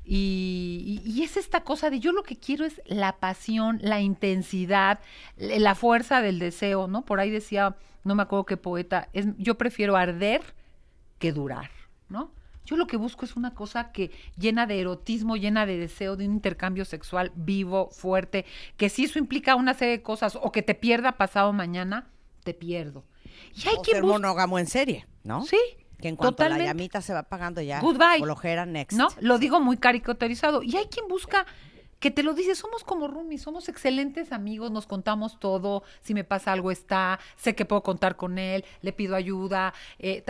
Y, 0.04 1.00
y- 1.04 1.11
y 1.11 1.23
es 1.23 1.37
esta 1.37 1.62
cosa 1.62 1.88
de 1.90 2.00
yo 2.00 2.12
lo 2.12 2.23
que 2.23 2.37
quiero 2.37 2.64
es 2.64 2.82
la 2.87 3.16
pasión, 3.18 3.78
la 3.82 4.00
intensidad, 4.00 5.00
la 5.37 5.75
fuerza 5.75 6.21
del 6.23 6.38
deseo, 6.38 6.88
¿no? 6.88 7.04
Por 7.04 7.21
ahí 7.21 7.30
decía, 7.30 7.76
no 8.04 8.14
me 8.14 8.23
acuerdo 8.23 8.47
qué 8.47 8.56
poeta, 8.56 9.09
es, 9.12 9.26
yo 9.38 9.56
prefiero 9.56 9.97
arder 9.97 10.42
que 11.18 11.32
durar, 11.32 11.71
¿no? 12.09 12.32
Yo 12.64 12.76
lo 12.76 12.87
que 12.87 12.97
busco 12.97 13.25
es 13.25 13.35
una 13.37 13.54
cosa 13.54 13.90
que 13.92 14.11
llena 14.37 14.66
de 14.66 14.80
erotismo, 14.80 15.37
llena 15.37 15.66
de 15.66 15.78
deseo, 15.78 16.16
de 16.16 16.26
un 16.26 16.35
intercambio 16.35 16.85
sexual 16.85 17.32
vivo, 17.35 17.90
fuerte, 17.90 18.44
que 18.76 18.88
si 18.88 19.04
eso 19.04 19.18
implica 19.18 19.56
una 19.56 19.75
serie 19.75 19.99
de 19.99 20.02
cosas 20.02 20.37
o 20.40 20.52
que 20.52 20.62
te 20.62 20.75
pierda 20.76 21.12
pasado 21.12 21.52
mañana, 21.52 22.09
te 22.44 22.54
pierdo. 22.54 23.04
Y 23.54 23.68
hay 23.68 23.76
o 23.78 23.82
quien 23.82 23.97
ser 23.97 24.04
monógamo 24.04 24.59
en 24.61 24.66
serie, 24.66 25.06
¿no? 25.25 25.42
Sí, 25.44 25.59
Que 26.02 26.09
en 26.09 26.16
cuanto 26.16 26.37
totalmente. 26.37 26.64
la 26.64 26.71
llamita 26.73 27.00
se 27.00 27.14
va 27.14 27.23
pagando 27.23 27.62
ya. 27.62 27.80
Goodbye. 27.80 28.21
Next. 28.66 28.99
¿No? 28.99 29.09
Lo 29.21 29.38
digo 29.38 29.61
muy 29.61 29.78
caricaturizado. 29.78 30.62
Y 30.62 30.76
hay 30.76 30.87
quien 30.87 31.09
busca 31.09 31.47
que 32.00 32.11
te 32.11 32.25
lo 32.25 32.35
dice, 32.35 32.56
somos 32.56 32.82
como 32.82 33.06
roomies, 33.06 33.42
somos 33.42 33.68
excelentes 33.68 34.32
amigos, 34.32 34.73
nos 34.73 34.87
contamos 34.87 35.38
todo, 35.38 35.85
si 36.00 36.14
me 36.14 36.25
pasa 36.25 36.52
algo 36.52 36.73
está, 36.73 37.21
sé 37.37 37.54
que 37.54 37.64
puedo 37.64 37.85
contar 37.85 38.16
con 38.16 38.38
él, 38.40 38.64
le 38.80 38.92
pido 38.92 39.14
ayuda. 39.14 39.73
eh, 40.00 40.25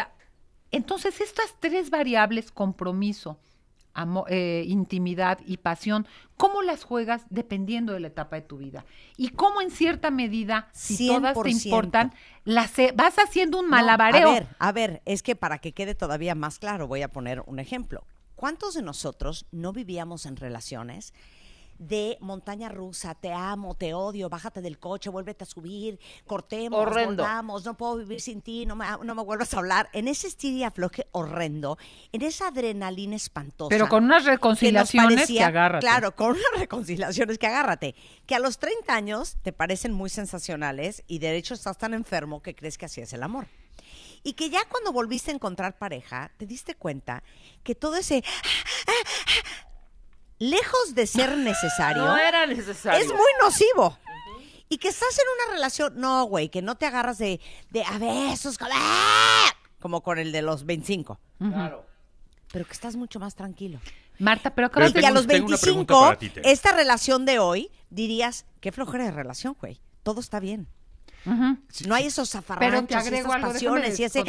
Entonces, 0.70 1.22
estas 1.22 1.54
tres 1.60 1.88
variables, 1.88 2.52
compromiso, 2.52 3.38
amo- 3.94 4.24
eh, 4.28 4.64
intimidad 4.66 5.38
y 5.46 5.58
pasión, 5.58 6.06
¿cómo 6.36 6.62
las 6.62 6.84
juegas 6.84 7.24
dependiendo 7.30 7.92
de 7.92 8.00
la 8.00 8.08
etapa 8.08 8.36
de 8.36 8.42
tu 8.42 8.58
vida? 8.58 8.84
Y 9.16 9.28
cómo 9.30 9.60
en 9.60 9.70
cierta 9.70 10.10
medida, 10.10 10.68
si 10.72 11.06
todas 11.08 11.34
te 11.34 11.40
100%. 11.50 11.64
importan, 11.64 12.14
las 12.44 12.78
he- 12.78 12.92
vas 12.94 13.16
haciendo 13.18 13.58
un 13.58 13.66
No, 13.66 13.70
malabareo. 13.72 14.28
a 14.28 14.32
ver, 14.32 14.46
a 14.58 14.72
ver, 14.72 15.02
es 15.04 15.22
que 15.22 15.36
para 15.36 15.58
que 15.58 15.72
quede 15.72 15.94
todavía 15.94 16.34
más 16.34 16.58
claro, 16.58 16.86
voy 16.88 17.02
a 17.02 17.08
poner 17.12 17.42
un 17.46 17.58
ejemplo. 17.58 18.04
¿Cuántos 18.34 18.74
de 18.74 18.82
nosotros 18.82 19.46
no 19.52 19.72
vivíamos 19.72 20.26
en 20.26 20.36
relaciones 20.36 21.14
de 21.88 22.16
montaña 22.20 22.68
rusa, 22.68 23.14
te 23.14 23.32
amo, 23.32 23.74
te 23.74 23.92
odio, 23.94 24.28
bájate 24.28 24.60
del 24.60 24.78
coche, 24.78 25.10
vuélvete 25.10 25.44
a 25.44 25.46
subir, 25.46 25.98
cortemos, 26.26 26.80
Horrendo. 26.80 27.22
volvamos, 27.24 27.64
no 27.64 27.76
puedo 27.76 27.96
vivir 27.96 28.20
sin 28.20 28.40
ti, 28.40 28.64
no 28.66 28.76
me, 28.76 28.86
no 29.02 29.14
me 29.14 29.22
vuelvas 29.22 29.52
a 29.54 29.58
hablar? 29.58 29.88
En 29.92 30.06
ese 30.08 30.28
estilo 30.28 30.66
afloje 30.66 31.06
horrendo, 31.12 31.78
en 32.12 32.22
esa 32.22 32.48
adrenalina 32.48 33.16
espantosa. 33.16 33.68
Pero 33.70 33.88
con 33.88 34.04
unas 34.04 34.22
que 34.24 34.30
reconciliaciones 34.30 35.10
que, 35.10 35.16
parecía- 35.16 35.46
agárrate. 35.48 35.84
Claro, 35.86 36.14
con 36.14 36.30
unas 36.30 36.42
reconciliaciones 36.58 37.38
que 37.38 37.46
agárrate. 37.46 37.94
Que 38.26 38.34
a 38.34 38.38
los 38.38 38.58
30 38.58 38.94
años 38.94 39.36
te 39.42 39.52
parecen 39.52 39.92
muy 39.92 40.10
sensacionales 40.10 41.02
y 41.06 41.18
de 41.18 41.36
hecho 41.36 41.54
estás 41.54 41.78
tan 41.78 41.94
enfermo 41.94 42.42
que 42.42 42.54
crees 42.54 42.78
que 42.78 42.86
así 42.86 43.00
es 43.00 43.12
el 43.12 43.22
amor. 43.22 43.46
Y 44.24 44.34
que 44.34 44.50
ya 44.50 44.64
cuando 44.68 44.92
volviste 44.92 45.32
a 45.32 45.34
encontrar 45.34 45.78
pareja, 45.78 46.30
te 46.36 46.46
diste 46.46 46.76
cuenta 46.76 47.24
que 47.64 47.74
todo 47.74 47.96
ese... 47.96 48.22
Lejos 50.42 50.94
de 50.94 51.06
ser 51.06 51.36
necesario, 51.38 52.04
No 52.04 52.16
era 52.18 52.46
necesario. 52.46 53.00
es 53.00 53.06
muy 53.08 53.30
nocivo. 53.40 53.96
Y 54.68 54.78
que 54.78 54.88
estás 54.88 55.16
en 55.18 55.24
una 55.46 55.54
relación, 55.54 55.92
no, 55.96 56.24
güey, 56.24 56.48
que 56.48 56.62
no 56.62 56.74
te 56.76 56.86
agarras 56.86 57.18
de, 57.18 57.40
de 57.70 57.84
a 57.84 57.98
besos, 57.98 58.56
como, 58.58 58.70
¡ah! 58.74 59.44
como 59.80 60.02
con 60.02 60.18
el 60.18 60.32
de 60.32 60.40
los 60.42 60.64
25, 60.64 61.20
Claro. 61.38 61.84
pero 62.50 62.64
que 62.64 62.72
estás 62.72 62.96
mucho 62.96 63.20
más 63.20 63.34
tranquilo. 63.34 63.78
Marta, 64.18 64.54
pero 64.54 64.68
acabas 64.68 64.92
Pero 64.92 65.02
Y 65.02 65.04
a 65.04 65.08
de... 65.10 65.14
los 65.14 65.26
tengo 65.26 65.46
una 65.48 65.58
pregunta 65.58 65.94
25, 65.94 66.00
para 66.06 66.18
ti, 66.18 66.28
Tere. 66.30 66.50
esta 66.50 66.72
relación 66.72 67.24
de 67.26 67.38
hoy, 67.38 67.70
dirías, 67.90 68.46
qué 68.60 68.72
flojera 68.72 69.04
de 69.04 69.10
relación, 69.10 69.56
güey. 69.60 69.80
Todo 70.02 70.20
está 70.20 70.40
bien. 70.40 70.66
No 71.24 71.94
hay 71.94 72.06
esos 72.06 72.30
Pero 72.30 72.42
zafarranchos, 72.42 72.88
te 72.88 72.94
agrego 72.96 73.28
esas 73.28 73.34
algo, 73.36 73.52
pasiones 73.52 74.00
y 74.00 74.04
ese... 74.04 74.24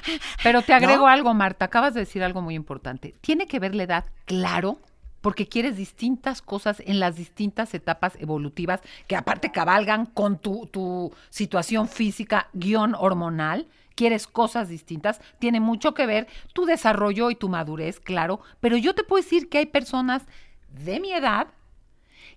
Pero 0.42 0.62
te 0.62 0.72
agrego 0.72 1.02
¿No? 1.02 1.08
algo, 1.08 1.34
Marta. 1.34 1.66
Acabas 1.66 1.92
de 1.94 2.00
decir 2.00 2.22
algo 2.24 2.40
muy 2.40 2.54
importante. 2.54 3.14
Tiene 3.20 3.46
que 3.46 3.58
ver 3.58 3.74
la 3.74 3.82
edad, 3.82 4.04
claro, 4.24 4.78
porque 5.20 5.48
quieres 5.48 5.76
distintas 5.76 6.42
cosas 6.42 6.80
en 6.84 7.00
las 7.00 7.16
distintas 7.16 7.74
etapas 7.74 8.16
evolutivas 8.20 8.80
que 9.06 9.16
aparte 9.16 9.50
cabalgan 9.50 10.06
con 10.06 10.38
tu, 10.38 10.66
tu 10.66 11.12
situación 11.30 11.88
física, 11.88 12.48
guion 12.52 12.94
hormonal. 12.94 13.66
Quieres 13.94 14.28
cosas 14.28 14.68
distintas. 14.68 15.20
Tiene 15.40 15.58
mucho 15.58 15.92
que 15.92 16.06
ver 16.06 16.28
tu 16.52 16.66
desarrollo 16.66 17.30
y 17.30 17.34
tu 17.34 17.48
madurez, 17.48 17.98
claro. 17.98 18.40
Pero 18.60 18.76
yo 18.76 18.94
te 18.94 19.02
puedo 19.02 19.22
decir 19.22 19.48
que 19.48 19.58
hay 19.58 19.66
personas 19.66 20.22
de 20.68 21.00
mi 21.00 21.12
edad 21.12 21.48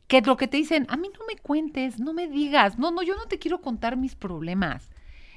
que 0.08 0.22
lo 0.22 0.36
que 0.38 0.48
te 0.48 0.58
dicen, 0.58 0.88
a 0.90 0.98
mí 0.98 1.10
no 1.14 1.26
me 1.26 1.38
cuentes, 1.38 2.00
no 2.00 2.14
me 2.14 2.28
digas, 2.28 2.78
no, 2.78 2.92
no, 2.92 3.02
yo 3.02 3.16
no 3.16 3.28
te 3.28 3.40
quiero 3.40 3.62
contar 3.62 3.96
mis 3.96 4.16
problemas. 4.16 4.90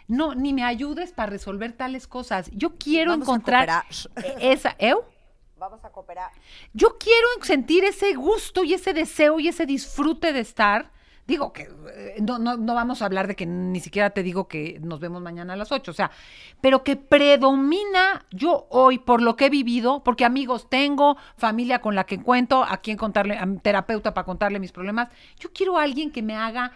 No, 0.08 0.34
ni 0.34 0.52
me 0.52 0.64
ayudes 0.64 1.12
para 1.12 1.30
resolver 1.30 1.72
tales 1.72 2.06
cosas. 2.06 2.50
Yo 2.52 2.76
quiero 2.76 3.12
Vamos 3.12 3.28
encontrar 3.28 3.84
e- 4.16 4.52
esa, 4.52 4.74
¿eu? 4.78 5.04
Vamos 5.64 5.82
a 5.82 5.88
cooperar. 5.88 6.30
Yo 6.74 6.98
quiero 6.98 7.26
sentir 7.40 7.84
ese 7.84 8.12
gusto 8.12 8.64
y 8.64 8.74
ese 8.74 8.92
deseo 8.92 9.40
y 9.40 9.48
ese 9.48 9.64
disfrute 9.64 10.34
de 10.34 10.40
estar. 10.40 10.90
Digo 11.26 11.54
que 11.54 11.62
eh, 11.62 12.16
no, 12.20 12.38
no, 12.38 12.58
no 12.58 12.74
vamos 12.74 13.00
a 13.00 13.06
hablar 13.06 13.26
de 13.28 13.34
que 13.34 13.46
ni 13.46 13.80
siquiera 13.80 14.10
te 14.10 14.22
digo 14.22 14.46
que 14.46 14.78
nos 14.82 15.00
vemos 15.00 15.22
mañana 15.22 15.54
a 15.54 15.56
las 15.56 15.72
8, 15.72 15.90
o 15.90 15.94
sea, 15.94 16.10
pero 16.60 16.84
que 16.84 16.96
predomina 16.96 18.26
yo 18.30 18.66
hoy 18.68 18.98
por 18.98 19.22
lo 19.22 19.36
que 19.36 19.46
he 19.46 19.48
vivido, 19.48 20.04
porque 20.04 20.26
amigos 20.26 20.68
tengo, 20.68 21.16
familia 21.38 21.80
con 21.80 21.94
la 21.94 22.04
que 22.04 22.22
cuento, 22.22 22.62
a 22.62 22.76
quien 22.82 22.98
contarle, 22.98 23.38
a 23.38 23.46
mi 23.46 23.56
terapeuta 23.56 24.12
para 24.12 24.26
contarle 24.26 24.60
mis 24.60 24.70
problemas. 24.70 25.08
Yo 25.38 25.50
quiero 25.54 25.78
a 25.78 25.82
alguien 25.84 26.12
que 26.12 26.20
me 26.20 26.36
haga 26.36 26.72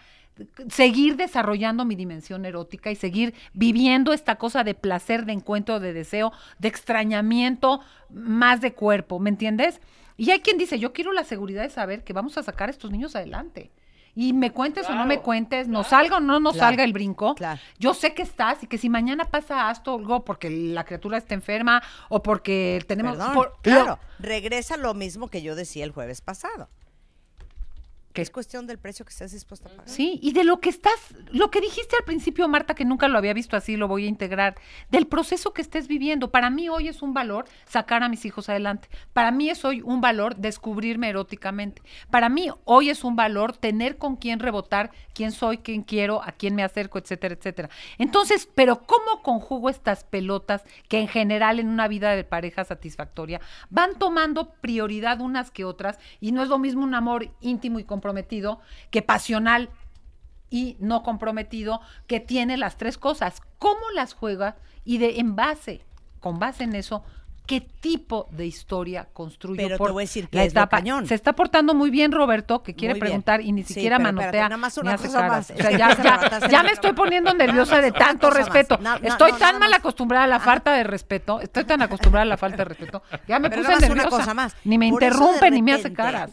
seguir 0.69 1.15
desarrollando 1.15 1.85
mi 1.85 1.95
dimensión 1.95 2.45
erótica 2.45 2.91
y 2.91 2.95
seguir 2.95 3.33
viviendo 3.53 4.13
esta 4.13 4.35
cosa 4.35 4.63
de 4.63 4.73
placer, 4.75 5.25
de 5.25 5.33
encuentro, 5.33 5.79
de 5.79 5.93
deseo, 5.93 6.31
de 6.59 6.67
extrañamiento, 6.67 7.81
más 8.09 8.61
de 8.61 8.73
cuerpo, 8.73 9.19
¿me 9.19 9.29
entiendes? 9.29 9.81
Y 10.17 10.31
hay 10.31 10.39
quien 10.41 10.57
dice, 10.57 10.79
yo 10.79 10.91
quiero 10.93 11.13
la 11.13 11.23
seguridad 11.23 11.63
de 11.63 11.69
saber 11.69 12.03
que 12.03 12.13
vamos 12.13 12.37
a 12.37 12.43
sacar 12.43 12.69
a 12.69 12.71
estos 12.71 12.91
niños 12.91 13.15
adelante. 13.15 13.71
Y 14.15 14.33
me 14.33 14.51
cuentes 14.51 14.89
o 14.89 14.95
no 14.95 15.05
me 15.05 15.13
Claro, 15.15 15.21
cuentes, 15.23 15.67
nos 15.69 15.87
salga 15.87 16.17
o 16.17 16.19
no 16.19 16.39
nos 16.41 16.53
Claro, 16.53 16.67
salga 16.69 16.83
el 16.83 16.91
brinco, 16.93 17.35
claro. 17.35 17.61
yo 17.77 17.93
sé 17.93 18.13
que 18.15 18.23
estás 18.23 18.61
y 18.63 18.67
que 18.67 18.77
si 18.77 18.89
mañana 18.89 19.25
pasa 19.25 19.71
esto 19.71 19.95
algo 19.95 20.25
porque 20.25 20.49
la 20.49 20.83
criatura 20.83 21.17
está 21.17 21.35
enferma 21.35 21.81
o 22.09 22.21
porque 22.21 22.83
tenemos... 22.87 23.17
Perdón, 23.17 23.33
por- 23.33 23.55
claro, 23.61 23.99
regresa 24.17 24.75
lo 24.77 24.93
mismo 24.93 25.29
que 25.29 25.41
yo 25.41 25.55
decía 25.55 25.85
el 25.85 25.91
jueves 25.91 26.19
pasado. 26.21 26.67
¿Qué? 28.13 28.21
Es 28.21 28.31
cuestión 28.31 28.65
del 28.65 28.79
precio 28.79 29.05
que 29.05 29.11
estés 29.11 29.31
dispuesta 29.31 29.69
a 29.69 29.71
pagar. 29.71 29.89
Sí, 29.89 30.19
y 30.21 30.33
de 30.33 30.43
lo 30.43 30.59
que 30.59 30.69
estás, 30.69 30.93
lo 31.31 31.51
que 31.51 31.61
dijiste 31.61 31.95
al 31.99 32.05
principio, 32.05 32.47
Marta, 32.47 32.73
que 32.73 32.85
nunca 32.85 33.07
lo 33.07 33.17
había 33.17 33.33
visto 33.33 33.55
así, 33.55 33.75
lo 33.75 33.87
voy 33.87 34.05
a 34.05 34.07
integrar, 34.07 34.55
del 34.89 35.07
proceso 35.07 35.53
que 35.53 35.61
estés 35.61 35.87
viviendo. 35.87 36.31
Para 36.31 36.49
mí 36.49 36.69
hoy 36.69 36.87
es 36.87 37.01
un 37.01 37.13
valor 37.13 37.45
sacar 37.65 38.03
a 38.03 38.09
mis 38.09 38.25
hijos 38.25 38.49
adelante. 38.49 38.89
Para 39.13 39.31
mí 39.31 39.49
es 39.49 39.63
hoy 39.63 39.81
un 39.81 40.01
valor 40.01 40.35
descubrirme 40.35 41.09
eróticamente. 41.09 41.81
Para 42.09 42.29
mí 42.29 42.49
hoy 42.65 42.89
es 42.89 43.03
un 43.03 43.15
valor 43.15 43.55
tener 43.55 43.97
con 43.97 44.15
quién 44.15 44.39
rebotar, 44.39 44.91
quién 45.13 45.31
soy, 45.31 45.59
quién 45.59 45.83
quiero, 45.83 46.23
a 46.23 46.31
quién 46.31 46.55
me 46.55 46.63
acerco, 46.63 46.97
etcétera, 46.97 47.35
etcétera. 47.35 47.69
Entonces, 47.97 48.49
pero 48.55 48.81
¿cómo 48.83 49.21
conjugo 49.21 49.69
estas 49.69 50.03
pelotas 50.03 50.63
que 50.87 50.99
en 50.99 51.07
general 51.07 51.59
en 51.59 51.67
una 51.67 51.87
vida 51.87 52.15
de 52.15 52.23
pareja 52.23 52.63
satisfactoria 52.63 53.41
van 53.69 53.97
tomando 53.99 54.53
prioridad 54.61 55.21
unas 55.21 55.51
que 55.51 55.65
otras 55.65 55.99
y 56.19 56.31
no 56.31 56.41
es 56.41 56.49
lo 56.49 56.57
mismo 56.57 56.83
un 56.83 56.95
amor 56.95 57.29
íntimo 57.41 57.79
y 57.79 57.83
comprometido 57.99 58.61
que 58.91 59.01
pasional 59.01 59.69
y 60.49 60.77
no 60.79 61.03
comprometido 61.03 61.81
que 62.07 62.21
tiene 62.21 62.55
las 62.55 62.77
tres 62.77 62.97
cosas. 62.97 63.41
¿Cómo 63.59 63.91
las 63.93 64.13
juega? 64.13 64.55
Y 64.85 64.99
de 64.99 65.19
en 65.19 65.35
base, 65.35 65.81
con 66.21 66.39
base 66.39 66.63
en 66.63 66.75
eso, 66.75 67.03
¿qué 67.49 67.61
tipo 67.61 68.27
de 68.29 68.45
historia 68.45 69.07
construyo? 69.11 69.57
Pero 69.57 69.69
te 69.69 69.77
por 69.79 69.91
voy 69.91 70.03
a 70.03 70.05
decir 70.05 70.29
que 70.29 70.37
la 70.37 70.43
es 70.43 70.51
etapa? 70.51 70.77
cañón. 70.77 71.07
Se 71.07 71.15
está 71.15 71.33
portando 71.33 71.73
muy 71.73 71.89
bien 71.89 72.11
Roberto, 72.11 72.61
que 72.61 72.75
quiere 72.75 72.93
preguntar 72.99 73.41
y 73.41 73.51
ni 73.51 73.63
Sí, 73.63 73.73
siquiera 73.73 73.97
pero 73.97 74.03
manotea. 74.09 74.27
espérate, 74.27 74.49
nada 74.49 74.57
más 74.57 74.77
una 74.77 74.95
cosa. 74.97 75.39
O 75.39 75.43
sea, 75.57 75.71
ya, 76.47 76.61
me 76.63 76.71
estoy 76.71 76.93
poniendo 76.93 77.33
nerviosa 77.33 77.81
de 77.81 77.91
tanto 77.91 78.29
respeto. 78.29 78.77
No, 78.77 78.99
no, 78.99 79.07
estoy 79.07 79.31
no, 79.31 79.37
tan 79.39 79.57
mal 79.57 79.73
acostumbrada 79.73 80.25
a 80.25 80.27
la 80.27 80.39
falta 80.39 80.73
de 80.73 80.83
respeto. 80.83 81.41
Estoy 81.41 81.63
tan 81.65 81.81
acostumbrada 81.81 82.21
a 82.21 82.25
la 82.27 82.37
falta 82.37 82.57
de 82.57 82.65
respeto. 82.65 83.01
Ya 83.27 83.39
me 83.39 83.49
Pero 83.49 83.63
puse 83.63 83.71
nerviosa. 83.79 83.93
una 83.93 84.09
cosa 84.09 84.33
más. 84.35 84.55
Ni 84.63 84.77
me 84.77 84.87
Por 84.91 85.01
interrumpe 85.01 85.49
ni 85.49 85.63
me 85.63 85.73
hace 85.73 85.91
caras. 85.91 86.29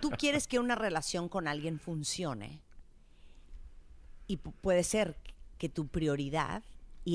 Tú 0.00 0.10
quieres 0.10 0.46
que 0.46 0.58
una 0.58 0.74
relación 0.74 1.30
con 1.30 1.48
alguien 1.48 1.80
funcione 1.80 2.60
y 4.26 4.36
pu- 4.36 4.52
puede 4.60 4.82
ser 4.84 5.16
que 5.56 5.70
tu 5.70 5.86
prioridad 5.88 6.62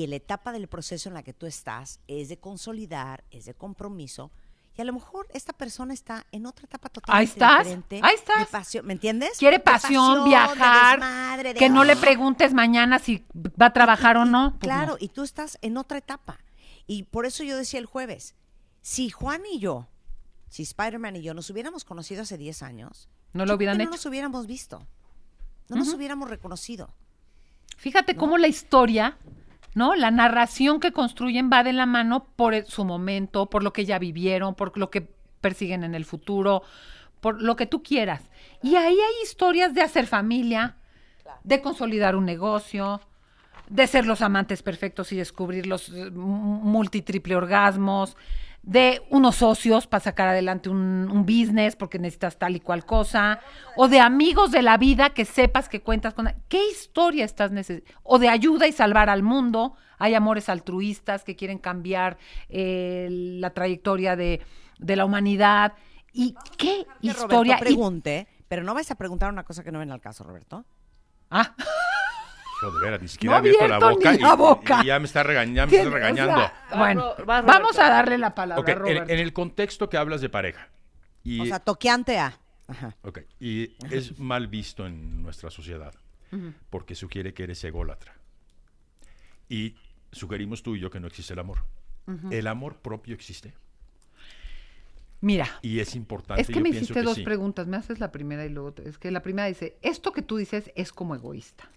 y 0.02 0.06
la 0.08 0.16
etapa 0.16 0.50
del 0.52 0.66
proceso 0.68 1.08
en 1.08 1.14
la 1.14 1.22
que 1.22 1.32
tú 1.32 1.46
estás 1.46 2.00
es 2.08 2.28
de 2.28 2.38
consolidar, 2.38 3.22
es 3.30 3.44
de 3.44 3.54
compromiso 3.54 4.30
Y 4.76 4.80
a 4.80 4.84
lo 4.84 4.92
mejor 4.92 5.28
esta 5.32 5.52
persona 5.52 5.94
está 5.94 6.26
en 6.32 6.46
otra 6.46 6.64
etapa 6.66 6.88
Ahí 7.06 7.26
totalmente 7.28 7.32
estás, 7.32 7.58
diferente. 7.64 8.00
ahí 8.02 8.14
estás. 8.16 8.38
de 8.40 8.46
pasión, 8.46 8.86
¿Me 8.86 8.92
entiendes? 8.94 9.38
Quiere 9.38 9.58
De 9.58 9.62
pasión, 9.62 10.24
de 10.24 10.30
viajar, 10.30 10.98
desmadre, 10.98 11.52
de- 11.54 11.58
que 11.60 11.68
no 11.70 11.84
le 11.84 11.92
¡Ah! 11.92 12.00
preguntes 12.00 12.52
mañana 12.54 12.98
si 12.98 13.24
va 13.60 13.66
a 13.66 13.72
trabajar 13.72 14.16
o 14.16 14.24
no. 14.24 14.50
pues 14.58 14.62
claro, 14.62 14.92
no. 14.92 14.96
y 14.98 15.08
tú 15.10 15.22
estás 15.22 15.58
en 15.62 15.76
otra 15.76 15.98
etapa. 15.98 16.40
Y 16.88 17.04
por 17.04 17.24
eso 17.24 17.44
yo 17.44 17.56
decía 17.56 17.78
el 17.78 17.86
jueves, 17.86 18.34
si 18.82 19.10
Juan 19.10 19.42
y 19.50 19.60
yo, 19.60 19.86
si 20.48 20.64
Spider-Man 20.64 21.14
y 21.16 21.22
yo 21.22 21.34
nos 21.34 21.48
hubiéramos 21.50 21.84
conocido 21.84 22.22
hace 22.22 22.36
10 22.36 22.62
años, 22.64 23.08
No 23.32 23.46
lo 23.46 23.54
hubieran 23.54 23.80
hecho. 23.80 23.90
No 23.90 23.96
nos 23.96 24.06
hubiéramos 24.06 24.46
visto. 24.48 24.84
No 25.68 25.76
nos 25.76 25.94
hubiéramos 25.94 26.28
reconocido. 26.28 26.92
Fíjate 27.76 28.16
cómo 28.16 28.38
la 28.38 28.48
historia, 28.48 29.16
¿no? 29.74 29.94
La 29.94 30.10
narración 30.10 30.80
que 30.80 30.92
construyen 30.92 31.50
va 31.52 31.64
de 31.64 31.72
la 31.72 31.86
mano 31.86 32.26
por 32.36 32.54
su 32.66 32.84
momento, 32.84 33.46
por 33.46 33.62
lo 33.62 33.72
que 33.72 33.84
ya 33.84 33.98
vivieron, 33.98 34.54
por 34.54 34.76
lo 34.78 34.90
que 34.90 35.08
persiguen 35.40 35.84
en 35.84 35.94
el 35.94 36.04
futuro, 36.04 36.62
por 37.20 37.42
lo 37.42 37.56
que 37.56 37.66
tú 37.66 37.82
quieras. 37.82 38.22
Y 38.62 38.76
ahí 38.76 38.94
hay 38.94 39.22
historias 39.22 39.74
de 39.74 39.82
hacer 39.82 40.06
familia, 40.06 40.76
de 41.42 41.60
consolidar 41.60 42.16
un 42.16 42.24
negocio, 42.24 43.00
de 43.68 43.86
ser 43.86 44.06
los 44.06 44.22
amantes 44.22 44.62
perfectos 44.62 45.12
y 45.12 45.16
descubrir 45.16 45.66
los 45.66 45.88
eh, 45.88 46.10
multitriple 46.10 47.36
orgasmos, 47.36 48.16
de 48.66 49.02
unos 49.10 49.36
socios 49.36 49.86
para 49.86 50.00
sacar 50.02 50.28
adelante 50.28 50.70
un, 50.70 51.08
un 51.10 51.26
business 51.26 51.76
porque 51.76 51.98
necesitas 51.98 52.38
tal 52.38 52.56
y 52.56 52.60
cual 52.60 52.86
cosa, 52.86 53.40
o 53.76 53.88
de 53.88 54.00
amigos 54.00 54.50
de 54.52 54.62
la 54.62 54.78
vida 54.78 55.10
que 55.10 55.26
sepas 55.26 55.68
que 55.68 55.82
cuentas 55.82 56.14
con... 56.14 56.32
¿Qué 56.48 56.70
historia 56.70 57.26
estás 57.26 57.50
necesitando? 57.52 58.00
O 58.02 58.18
de 58.18 58.30
ayuda 58.30 58.66
y 58.66 58.72
salvar 58.72 59.10
al 59.10 59.22
mundo. 59.22 59.74
Hay 59.98 60.14
amores 60.14 60.48
altruistas 60.48 61.24
que 61.24 61.36
quieren 61.36 61.58
cambiar 61.58 62.16
eh, 62.48 63.08
la 63.10 63.50
trayectoria 63.50 64.16
de, 64.16 64.40
de 64.78 64.96
la 64.96 65.04
humanidad. 65.04 65.74
¿Y 66.12 66.34
qué 66.56 66.86
historia? 67.02 67.56
Roberto 67.56 67.64
Y- 67.70 67.74
pregunte, 67.74 68.28
pero 68.48 68.64
no 68.64 68.72
vais 68.72 68.90
a 68.90 68.94
preguntar 68.94 69.30
una 69.30 69.44
cosa 69.44 69.62
que 69.62 69.72
no 69.72 69.78
ven 69.78 69.90
al 69.92 70.00
caso, 70.00 70.24
Roberto. 70.24 70.64
Ah, 71.30 71.54
De 72.72 72.80
veras, 72.80 73.00
ni 73.00 73.04
No 73.06 73.08
siquiera 73.08 73.36
ha 73.36 73.38
abierto 73.38 73.68
la 73.68 73.78
boca, 73.78 74.12
ni 74.12 74.18
y, 74.18 74.20
la 74.20 74.34
boca. 74.34 74.80
y 74.82 74.86
ya 74.86 74.98
me 74.98 75.04
está 75.06 75.22
regañando. 75.22 75.70
¿qué- 75.70 75.78
Me 75.78 75.82
está 75.84 75.88
o 75.88 76.00
sea, 76.00 76.08
regañando. 76.08 76.52
bueno, 76.76 77.02
Va, 77.02 77.16
Ro- 77.18 77.26
va, 77.26 77.40
vamos 77.42 77.78
a 77.78 77.88
darle 77.90 78.18
la 78.18 78.34
palabra, 78.34 78.60
Ok, 78.62 78.86
en, 78.88 79.10
en 79.10 79.18
el 79.18 79.32
contexto 79.32 79.88
que 79.88 79.96
hablas 79.96 80.20
de 80.20 80.28
pareja. 80.28 80.68
Y, 81.22 81.40
O 81.40 81.46
sea, 81.46 81.60
toqueante 81.60 82.18
a. 82.18 82.38
Ajá. 82.66 82.96
ok, 83.02 83.20
y 83.40 83.74
es 83.94 84.18
mal 84.18 84.48
visto 84.48 84.86
en 84.86 85.22
nuestra 85.22 85.50
sociedad 85.50 85.94
porque 86.70 86.94
sugiere 86.94 87.32
que 87.34 87.44
eres 87.44 87.62
ególatra. 87.62 88.14
Y 89.48 89.76
sugerimos 90.10 90.62
tú 90.62 90.74
y 90.74 90.80
yo 90.80 90.90
que 90.90 90.98
no 90.98 91.06
existe 91.06 91.32
el 91.34 91.38
amor. 91.38 91.58
El 92.30 92.46
amor 92.48 92.76
propio 92.78 93.14
existe 93.14 93.54
Mira, 95.20 95.48
y 95.62 95.80
es 95.80 95.94
importante. 95.94 96.42
Es 96.42 96.48
que 96.48 96.54
yo 96.54 96.60
me 96.60 96.68
hiciste 96.68 97.02
dos 97.02 97.14
sí. 97.16 97.22
preguntas. 97.22 97.66
Me 97.66 97.76
haces 97.78 97.98
la 97.98 98.12
primera 98.12 98.44
y 98.44 98.50
luego. 98.50 98.72
te- 98.72 98.86
Es 98.88 98.98
que 98.98 99.10
la 99.10 99.22
primera 99.22 99.46
dice: 99.48 99.78
Esto 99.80 100.12
que 100.12 100.20
tú 100.22 100.36
dices 100.36 100.70
es 100.74 100.92
como 100.92 101.14
egoísta. 101.14 101.70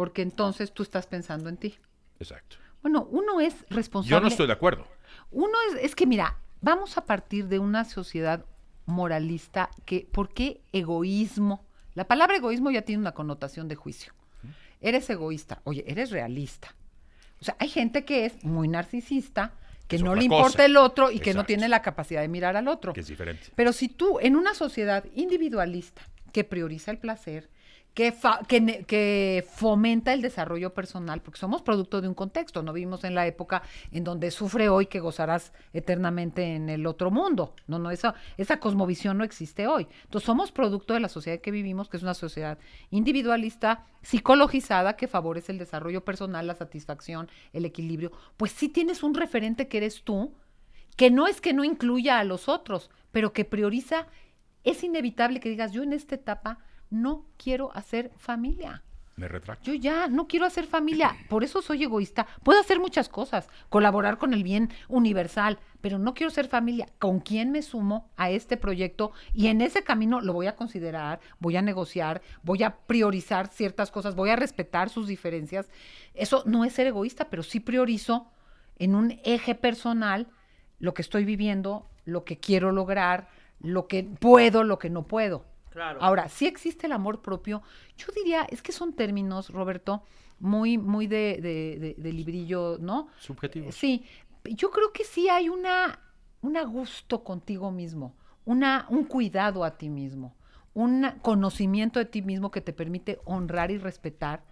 Porque 0.00 0.22
entonces 0.22 0.72
tú 0.72 0.82
estás 0.82 1.06
pensando 1.06 1.50
en 1.50 1.58
ti. 1.58 1.74
Exacto. 2.18 2.56
Bueno, 2.80 3.06
uno 3.10 3.38
es 3.38 3.66
responsable. 3.68 4.16
Yo 4.16 4.18
no 4.22 4.28
estoy 4.28 4.46
de 4.46 4.54
acuerdo. 4.54 4.86
Uno 5.30 5.52
es, 5.68 5.84
es 5.84 5.94
que 5.94 6.06
mira, 6.06 6.38
vamos 6.62 6.96
a 6.96 7.04
partir 7.04 7.48
de 7.48 7.58
una 7.58 7.84
sociedad 7.84 8.46
moralista 8.86 9.68
que, 9.84 10.08
¿por 10.10 10.32
qué 10.32 10.62
egoísmo? 10.72 11.66
La 11.92 12.08
palabra 12.08 12.36
egoísmo 12.38 12.70
ya 12.70 12.80
tiene 12.80 12.98
una 13.02 13.12
connotación 13.12 13.68
de 13.68 13.74
juicio. 13.74 14.14
Eres 14.80 15.10
egoísta, 15.10 15.60
oye, 15.64 15.84
eres 15.86 16.10
realista. 16.10 16.74
O 17.38 17.44
sea, 17.44 17.56
hay 17.58 17.68
gente 17.68 18.06
que 18.06 18.24
es 18.24 18.42
muy 18.42 18.68
narcisista, 18.68 19.52
que 19.86 19.96
Es 19.96 20.02
no 20.02 20.14
le 20.14 20.24
importa 20.24 20.52
cosa. 20.52 20.64
el 20.64 20.78
otro 20.78 21.10
y 21.10 21.20
que 21.20 21.34
no 21.34 21.44
tiene 21.44 21.68
la 21.68 21.82
capacidad 21.82 22.22
de 22.22 22.28
mirar 22.28 22.56
al 22.56 22.68
otro. 22.68 22.94
Que 22.94 23.00
es 23.00 23.06
diferente. 23.06 23.48
Pero 23.54 23.74
si 23.74 23.90
tú, 23.90 24.18
en 24.18 24.34
una 24.34 24.54
sociedad 24.54 25.04
individualista 25.14 26.00
que 26.32 26.44
prioriza 26.44 26.90
el 26.90 26.96
placer, 26.96 27.50
que, 27.94 29.44
fomenta 29.52 30.12
el 30.12 30.22
desarrollo 30.22 30.72
personal, 30.72 31.20
porque 31.20 31.38
somos 31.38 31.62
producto 31.62 32.00
de 32.00 32.08
un 32.08 32.14
contexto, 32.14 32.62
no 32.62 32.72
vivimos 32.72 33.04
en 33.04 33.14
la 33.14 33.26
época 33.26 33.62
en 33.90 34.04
donde 34.04 34.30
sufre 34.30 34.68
hoy 34.68 34.86
que 34.86 35.00
gozarás 35.00 35.52
eternamente 35.72 36.54
en 36.54 36.68
el 36.68 36.86
otro 36.86 37.10
mundo. 37.10 37.54
No, 37.66 37.78
no, 37.78 37.90
esa, 37.90 38.14
esa 38.36 38.58
cosmovisión 38.58 39.18
no 39.18 39.24
existe 39.24 39.66
hoy. 39.66 39.86
Entonces 40.04 40.26
somos 40.26 40.52
producto 40.52 40.94
de 40.94 41.00
la 41.00 41.08
sociedad 41.08 41.40
que 41.40 41.50
vivimos, 41.50 41.88
que 41.88 41.96
es 41.96 42.02
una 42.02 42.14
sociedad 42.14 42.58
individualista, 42.90 43.86
psicologizada, 44.02 44.96
que 44.96 45.08
favorece 45.08 45.52
el 45.52 45.58
desarrollo 45.58 46.04
personal, 46.04 46.46
la 46.46 46.54
satisfacción, 46.54 47.28
el 47.52 47.64
equilibrio. 47.64 48.12
Pues 48.36 48.52
sí 48.52 48.68
tienes 48.68 49.02
un 49.02 49.14
referente 49.14 49.68
que 49.68 49.78
eres 49.78 50.02
tú, 50.02 50.34
que 50.96 51.10
no 51.10 51.26
es 51.26 51.40
que 51.40 51.52
no 51.52 51.64
incluya 51.64 52.18
a 52.18 52.24
los 52.24 52.48
otros, 52.48 52.90
pero 53.10 53.32
que 53.32 53.44
prioriza, 53.44 54.06
es 54.64 54.84
inevitable 54.84 55.40
que 55.40 55.48
digas, 55.48 55.72
yo 55.72 55.82
en 55.82 55.92
esta 55.92 56.14
etapa 56.14 56.58
no 56.90 57.26
quiero 57.36 57.74
hacer 57.74 58.12
familia. 58.16 58.82
Me 59.16 59.28
retracto. 59.28 59.70
Yo 59.70 59.74
ya 59.74 60.08
no 60.08 60.26
quiero 60.26 60.46
hacer 60.46 60.66
familia, 60.66 61.14
por 61.28 61.44
eso 61.44 61.60
soy 61.60 61.82
egoísta. 61.82 62.26
Puedo 62.42 62.58
hacer 62.58 62.80
muchas 62.80 63.10
cosas, 63.10 63.50
colaborar 63.68 64.16
con 64.16 64.32
el 64.32 64.42
bien 64.42 64.70
universal, 64.88 65.58
pero 65.82 65.98
no 65.98 66.14
quiero 66.14 66.30
ser 66.30 66.48
familia. 66.48 66.88
¿Con 66.98 67.20
quién 67.20 67.50
me 67.52 67.60
sumo 67.60 68.10
a 68.16 68.30
este 68.30 68.56
proyecto? 68.56 69.12
Y 69.34 69.48
en 69.48 69.60
ese 69.60 69.82
camino 69.84 70.22
lo 70.22 70.32
voy 70.32 70.46
a 70.46 70.56
considerar, 70.56 71.20
voy 71.38 71.56
a 71.56 71.62
negociar, 71.62 72.22
voy 72.42 72.62
a 72.62 72.76
priorizar 72.86 73.48
ciertas 73.48 73.90
cosas, 73.90 74.14
voy 74.14 74.30
a 74.30 74.36
respetar 74.36 74.88
sus 74.88 75.06
diferencias. 75.06 75.68
Eso 76.14 76.42
no 76.46 76.64
es 76.64 76.72
ser 76.72 76.86
egoísta, 76.86 77.28
pero 77.28 77.42
sí 77.42 77.60
priorizo 77.60 78.30
en 78.78 78.94
un 78.94 79.20
eje 79.24 79.54
personal 79.54 80.28
lo 80.78 80.94
que 80.94 81.02
estoy 81.02 81.26
viviendo, 81.26 81.90
lo 82.06 82.24
que 82.24 82.38
quiero 82.38 82.72
lograr, 82.72 83.28
lo 83.60 83.86
que 83.86 84.02
puedo, 84.02 84.64
lo 84.64 84.78
que 84.78 84.88
no 84.88 85.06
puedo. 85.06 85.44
Claro. 85.70 86.00
Ahora, 86.02 86.28
sí 86.28 86.46
existe 86.46 86.86
el 86.86 86.92
amor 86.92 87.22
propio. 87.22 87.62
Yo 87.96 88.06
diría, 88.14 88.46
es 88.50 88.62
que 88.62 88.72
son 88.72 88.92
términos, 88.92 89.50
Roberto, 89.50 90.02
muy, 90.38 90.78
muy 90.78 91.06
de, 91.06 91.38
de- 91.40 91.78
de- 91.78 91.94
de 91.96 92.12
librillo, 92.12 92.78
¿no? 92.80 93.08
Subjetivos. 93.18 93.74
Sí, 93.74 94.04
yo 94.44 94.70
creo 94.70 94.92
que 94.92 95.04
sí 95.04 95.28
hay 95.28 95.48
una, 95.48 96.00
un 96.42 96.54
gusto 96.72 97.22
contigo 97.22 97.70
mismo, 97.70 98.14
una, 98.44 98.86
un 98.88 99.04
cuidado 99.04 99.64
a 99.64 99.76
ti 99.76 99.88
mismo, 99.90 100.34
un 100.74 101.06
conocimiento 101.22 101.98
de 101.98 102.06
ti 102.06 102.22
mismo 102.22 102.50
que 102.50 102.60
te 102.60 102.72
permite 102.72 103.20
honrar 103.24 103.70
y 103.70 103.78
respetar 103.78 104.42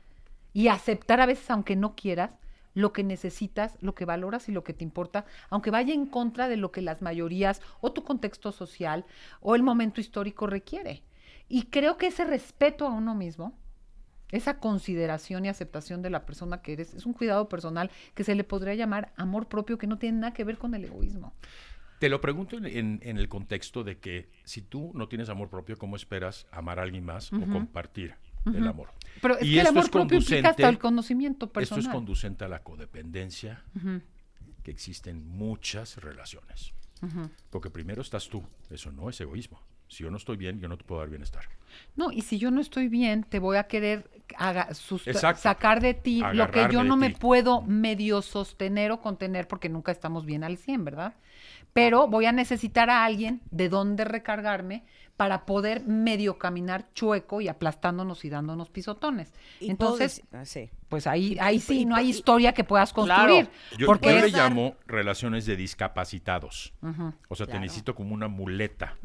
y 0.53 0.69
aceptar 0.69 1.21
a 1.21 1.27
veces, 1.27 1.51
aunque 1.51 1.77
no 1.77 1.95
quieras, 1.95 2.39
lo 2.75 2.93
que 2.93 3.03
necesitas, 3.03 3.77
lo 3.81 3.95
que 3.95 4.05
valoras 4.05 4.49
y 4.49 4.53
lo 4.53 4.63
que 4.63 4.73
te 4.75 4.85
importa, 4.85 5.25
aunque 5.51 5.71
vaya 5.71 5.95
en 5.95 6.07
contra 6.07 6.49
de 6.49 6.57
lo 6.57 6.71
que 6.71 6.83
las 6.83 7.03
mayorías 7.03 7.61
o 7.81 7.93
tu 7.93 8.05
contexto 8.05 8.53
social 8.53 9.05
o 9.41 9.55
el 9.57 9.63
momento 9.63 10.01
histórico 10.01 10.47
requiere. 10.47 11.03
Y 11.49 11.65
creo 11.65 11.97
que 11.97 12.09
ese 12.09 12.25
respeto 12.25 12.87
a 12.87 12.91
uno 12.91 13.15
mismo, 13.15 13.57
esa 14.31 14.59
consideración 14.59 15.47
y 15.47 15.49
aceptación 15.49 16.03
de 16.03 16.11
la 16.11 16.27
persona 16.27 16.61
que 16.61 16.75
eres, 16.75 16.93
es 16.95 17.07
un 17.07 17.15
cuidado 17.15 17.49
personal 17.49 17.91
que 18.15 18.25
se 18.25 18.35
le 18.35 18.45
podría 18.45 18.75
llamar 18.75 19.13
amor 19.17 19.49
propio, 19.49 19.79
que 19.79 19.87
no 19.87 19.99
tiene 19.99 20.19
nada 20.19 20.35
que 20.35 20.45
ver 20.45 20.59
con 20.59 20.75
el 20.75 20.85
egoísmo. 20.85 21.33
Te 21.99 22.09
lo 22.09 22.21
pregunto 22.21 22.57
en, 22.59 22.67
en- 22.67 23.01
en 23.03 23.17
el 23.17 23.29
contexto 23.29 23.83
de 23.83 23.99
que 23.99 24.29
si 24.45 24.61
tú 24.63 24.93
no 24.95 25.09
tienes 25.09 25.31
amor 25.31 25.49
propio, 25.49 25.77
¿cómo 25.79 25.97
esperas 25.97 26.47
amar 26.53 26.79
a 26.79 26.83
alguien 26.83 27.05
más 27.05 27.33
o 27.33 27.41
compartir 27.51 28.15
el 28.47 28.69
amor? 28.69 28.91
Pero 29.21 29.37
es 29.39 29.43
Y 29.45 29.55
que 29.55 29.61
el 29.61 29.67
esto 29.67 29.71
amor 29.79 29.91
propio 29.91 30.19
implica 30.19 30.51
hasta 30.51 30.63
conducente- 30.63 30.69
el 30.69 30.79
conocimiento 30.79 31.47
Esto 31.47 31.53
personal. 31.55 31.87
es 31.87 31.89
conducente 31.93 32.45
a 32.45 32.49
la 32.49 32.63
codependencia 32.63 33.65
que 34.63 34.71
existe 34.71 35.11
en 35.11 35.27
muchas 35.27 35.97
relaciones. 35.97 36.73
Porque 37.51 37.71
primero 37.71 38.03
estás 38.03 38.29
tú, 38.29 38.45
eso 38.71 38.93
no 38.93 39.09
es 39.09 39.21
egoísmo. 39.21 39.61
Si 39.89 40.05
yo 40.05 40.11
no 40.11 40.17
estoy 40.19 40.37
bien, 40.37 40.61
yo 40.61 40.69
no 40.69 40.77
te 40.77 40.85
puedo 40.85 41.01
dar 41.01 41.09
bienestar. 41.11 41.45
No, 41.97 42.13
y 42.13 42.23
si 42.23 42.39
yo 42.39 42.51
no 42.51 42.61
estoy 42.61 42.89
bien, 42.89 43.25
te 43.25 43.39
voy 43.39 43.57
a 43.57 43.65
querer 43.65 44.09
sacar 45.37 45.81
de 45.81 45.95
ti 45.95 46.23
lo 46.33 46.51
que 46.51 46.69
yo 46.71 46.85
no 46.85 46.97
me 46.97 47.11
puedo 47.11 47.63
medio 47.63 48.23
sostener 48.23 48.91
o 48.93 49.01
contener 49.01 49.49
porque 49.49 49.69
nunca 49.69 49.93
estamos 49.93 50.25
bien 50.27 50.45
al 50.45 50.57
100, 50.57 50.85
¿verdad? 50.85 51.15
Pero 51.73 52.09
voy 52.09 52.27
a 52.27 52.33
necesitar 52.33 52.91
a 52.91 53.05
alguien 53.05 53.41
de 53.51 53.69
dónde 53.69 54.05
recargarme 54.05 54.85
para 55.17 55.45
poder 55.47 55.85
medio 55.85 56.39
caminar 56.39 56.87
chueco 56.95 57.41
y 57.41 57.49
aplastándonos 57.49 58.25
y 58.25 58.31
dándonos 58.31 58.71
pisotones. 58.71 59.33
Y 59.61 59.71
Entonces, 59.71 60.17
decir- 60.23 60.29
ah, 60.33 60.45
sí. 60.45 60.71
pues 60.89 61.07
ahí, 61.07 61.37
sí 61.61 61.81
y- 61.81 61.85
no 61.87 61.97
hay 61.97 62.07
y- 62.07 62.11
historia 62.11 62.53
que 62.55 62.65
puedas 62.65 62.93
Claro. 62.93 63.09
construir. 63.35 63.51
Yo, 63.79 63.87
porque 63.87 64.09
yo 64.15 64.21
le 64.21 64.27
es- 64.29 64.33
llamo 64.33 64.77
relaciones 64.87 65.45
de 65.47 65.57
discapacitados. 65.57 66.73
O 67.29 67.35
sea, 67.35 67.47
te 67.47 67.53
Claro. 67.53 67.61
necesito 67.61 67.95
como 67.95 68.15
una 68.15 68.29
muleta. 68.29 68.97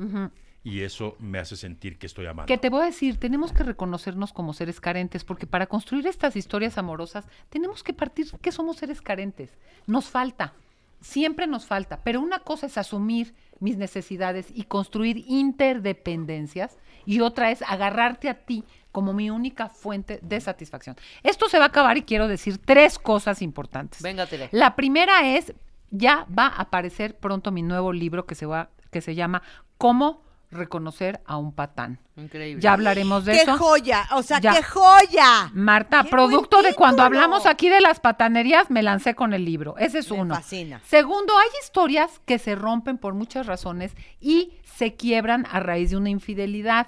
Y 0.63 0.81
eso 0.81 1.15
me 1.19 1.39
hace 1.39 1.57
sentir 1.57 1.97
que 1.97 2.05
estoy 2.05 2.25
amando. 2.25 2.47
Que 2.47 2.57
te 2.57 2.69
voy 2.69 2.83
a 2.83 2.85
decir, 2.85 3.17
tenemos 3.19 3.51
que 3.51 3.63
reconocernos 3.63 4.31
como 4.31 4.53
seres 4.53 4.79
carentes, 4.79 5.25
porque 5.25 5.45
para 5.45 5.67
construir 5.67 6.07
estas 6.07 6.35
historias 6.35 6.77
amorosas 6.77 7.25
tenemos 7.49 7.83
que 7.83 7.93
partir 7.93 8.27
que 8.41 8.51
somos 8.51 8.77
seres 8.77 9.01
carentes. 9.01 9.49
Nos 9.87 10.05
falta, 10.05 10.53
siempre 11.01 11.47
nos 11.47 11.65
falta, 11.65 11.99
pero 12.03 12.21
una 12.21 12.39
cosa 12.39 12.67
es 12.67 12.77
asumir 12.77 13.33
mis 13.59 13.77
necesidades 13.77 14.47
y 14.53 14.63
construir 14.63 15.25
interdependencias 15.27 16.77
y 17.05 17.19
otra 17.19 17.51
es 17.51 17.61
agarrarte 17.61 18.29
a 18.29 18.45
ti 18.45 18.63
como 18.93 19.11
mi 19.11 19.29
única 19.29 19.69
fuente 19.69 20.19
de 20.21 20.39
satisfacción. 20.39 20.95
Esto 21.23 21.49
se 21.49 21.57
va 21.57 21.65
a 21.65 21.67
acabar 21.67 21.97
y 21.97 22.03
quiero 22.03 22.27
decir 22.27 22.57
tres 22.57 22.97
cosas 22.97 23.41
importantes. 23.41 24.01
Venga, 24.01 24.25
Tere. 24.27 24.49
La 24.51 24.75
primera 24.75 25.35
es, 25.35 25.53
ya 25.91 26.25
va 26.37 26.47
a 26.47 26.61
aparecer 26.61 27.17
pronto 27.17 27.51
mi 27.51 27.63
nuevo 27.63 27.91
libro 27.91 28.25
que 28.25 28.35
se 28.35 28.45
va 28.45 28.69
que 28.91 29.01
se 29.01 29.15
llama 29.15 29.41
Cómo 29.77 30.22
reconocer 30.53 31.21
a 31.25 31.37
un 31.37 31.53
patán. 31.53 31.99
Increíble. 32.15 32.61
Ya 32.61 32.73
hablaremos 32.73 33.25
de 33.25 33.33
¡Qué 33.33 33.41
eso. 33.41 33.57
joya! 33.57 34.07
O 34.11 34.23
sea, 34.23 34.39
Ya. 34.39 34.53
¡qué 34.53 34.63
joya! 34.63 35.49
Marta, 35.53 36.03
¡Qué 36.03 36.09
producto 36.09 36.61
de 36.61 36.73
cuando 36.73 37.03
hablamos 37.03 37.45
aquí 37.45 37.69
de 37.69 37.81
las 37.81 37.99
patanerías, 37.99 38.69
me 38.69 38.83
lancé 38.83 39.15
con 39.15 39.33
el 39.33 39.45
libro. 39.45 39.75
Ese 39.77 39.99
es 39.99 40.11
Me 40.11 40.21
uno. 40.21 40.35
fascina. 40.35 40.81
Segundo, 40.85 41.37
hay 41.37 41.49
historias 41.63 42.19
que 42.25 42.39
se 42.39 42.55
rompen 42.55 42.97
por 42.97 43.13
muchas 43.13 43.45
razones 43.47 43.95
y 44.19 44.53
se 44.63 44.95
quiebran 44.95 45.45
a 45.51 45.59
raíz 45.59 45.89
de 45.91 45.97
una 45.97 46.09
infidelidad. 46.09 46.87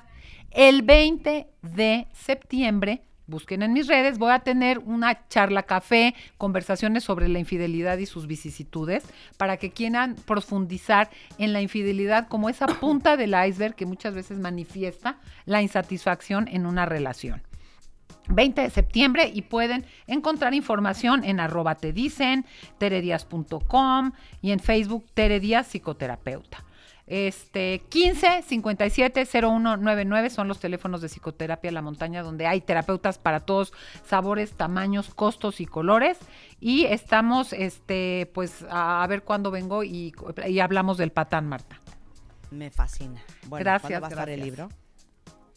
El 0.51 0.84
20 0.84 1.47
de 1.62 2.08
septiembre, 2.13 3.04
busquen 3.28 3.64
en 3.64 3.74
mis 3.74 3.88
redes, 3.88 4.18
voy 4.18 4.32
a 4.32 4.40
tener 4.40 4.80
una 4.80 5.28
charla 5.28 5.64
café, 5.64 6.16
conversaciones 6.38 7.04
sobre 7.04 7.28
la 7.28 7.40
infidelidad 7.40 7.98
y 7.98 8.06
sus 8.06 8.28
vicisitudes, 8.28 9.04
para 9.38 9.58
que 9.58 9.72
quieran 9.72 10.16
profundizar 10.26 11.10
en 11.38 11.54
la 11.54 11.62
infidelidad 11.62 12.28
como 12.28 12.50
esa 12.50 12.68
punta 12.80 13.18
del 13.18 13.36
iceberg 13.48 13.76
que 13.76 13.86
muchas 13.86 14.14
veces 14.14 14.40
manifiesta 14.40 15.18
la 15.46 15.62
insatisfacción 15.62 16.48
en 16.48 16.66
una 16.66 16.86
relación. 16.86 17.42
20 18.28 18.62
de 18.62 18.70
septiembre 18.70 19.32
y 19.34 19.44
pueden 19.44 19.86
encontrar 20.08 20.54
información 20.56 21.24
en 21.24 21.40
arroba 21.40 21.76
te 21.76 21.94
dicen, 21.94 22.46
teredias.com 22.80 24.12
y 24.42 24.52
en 24.52 24.60
Facebook 24.60 25.06
Teredias 25.14 25.68
Psicoterapeuta. 25.68 26.64
Este 27.08 27.84
15 27.89 28.41
57 28.41 29.26
0199 29.26 30.30
son 30.32 30.48
los 30.48 30.60
teléfonos 30.60 31.02
de 31.02 31.10
psicoterapia 31.10 31.72
La 31.72 31.84
Montaña 31.84 32.24
donde 32.24 32.48
hay 32.48 32.62
terapeutas 32.62 33.20
para 33.20 33.41
todos 33.41 33.74
sabores, 34.06 34.54
tamaños, 34.54 35.13
costos 35.13 35.62
y 35.62 35.68
colores 35.68 36.18
y 36.60 36.86
estamos 36.86 37.54
este 37.54 38.32
pues 38.34 38.65
a, 38.70 39.04
a 39.04 39.08
ver 39.08 39.24
cuándo 39.24 39.52
vengo 39.52 39.84
y, 39.84 40.13
y 40.48 40.60
hablamos 40.60 40.98
del 40.98 41.12
patán 41.12 41.48
Marta. 41.48 41.80
Me 42.50 42.72
fascina. 42.72 43.22
Bueno, 43.48 43.63
Gracias, 43.63 44.00
¿cuándo 44.00 44.02
va 44.02 44.08
a 44.08 44.10
estar 44.10 44.30
el 44.30 44.41
libro? 44.41 44.70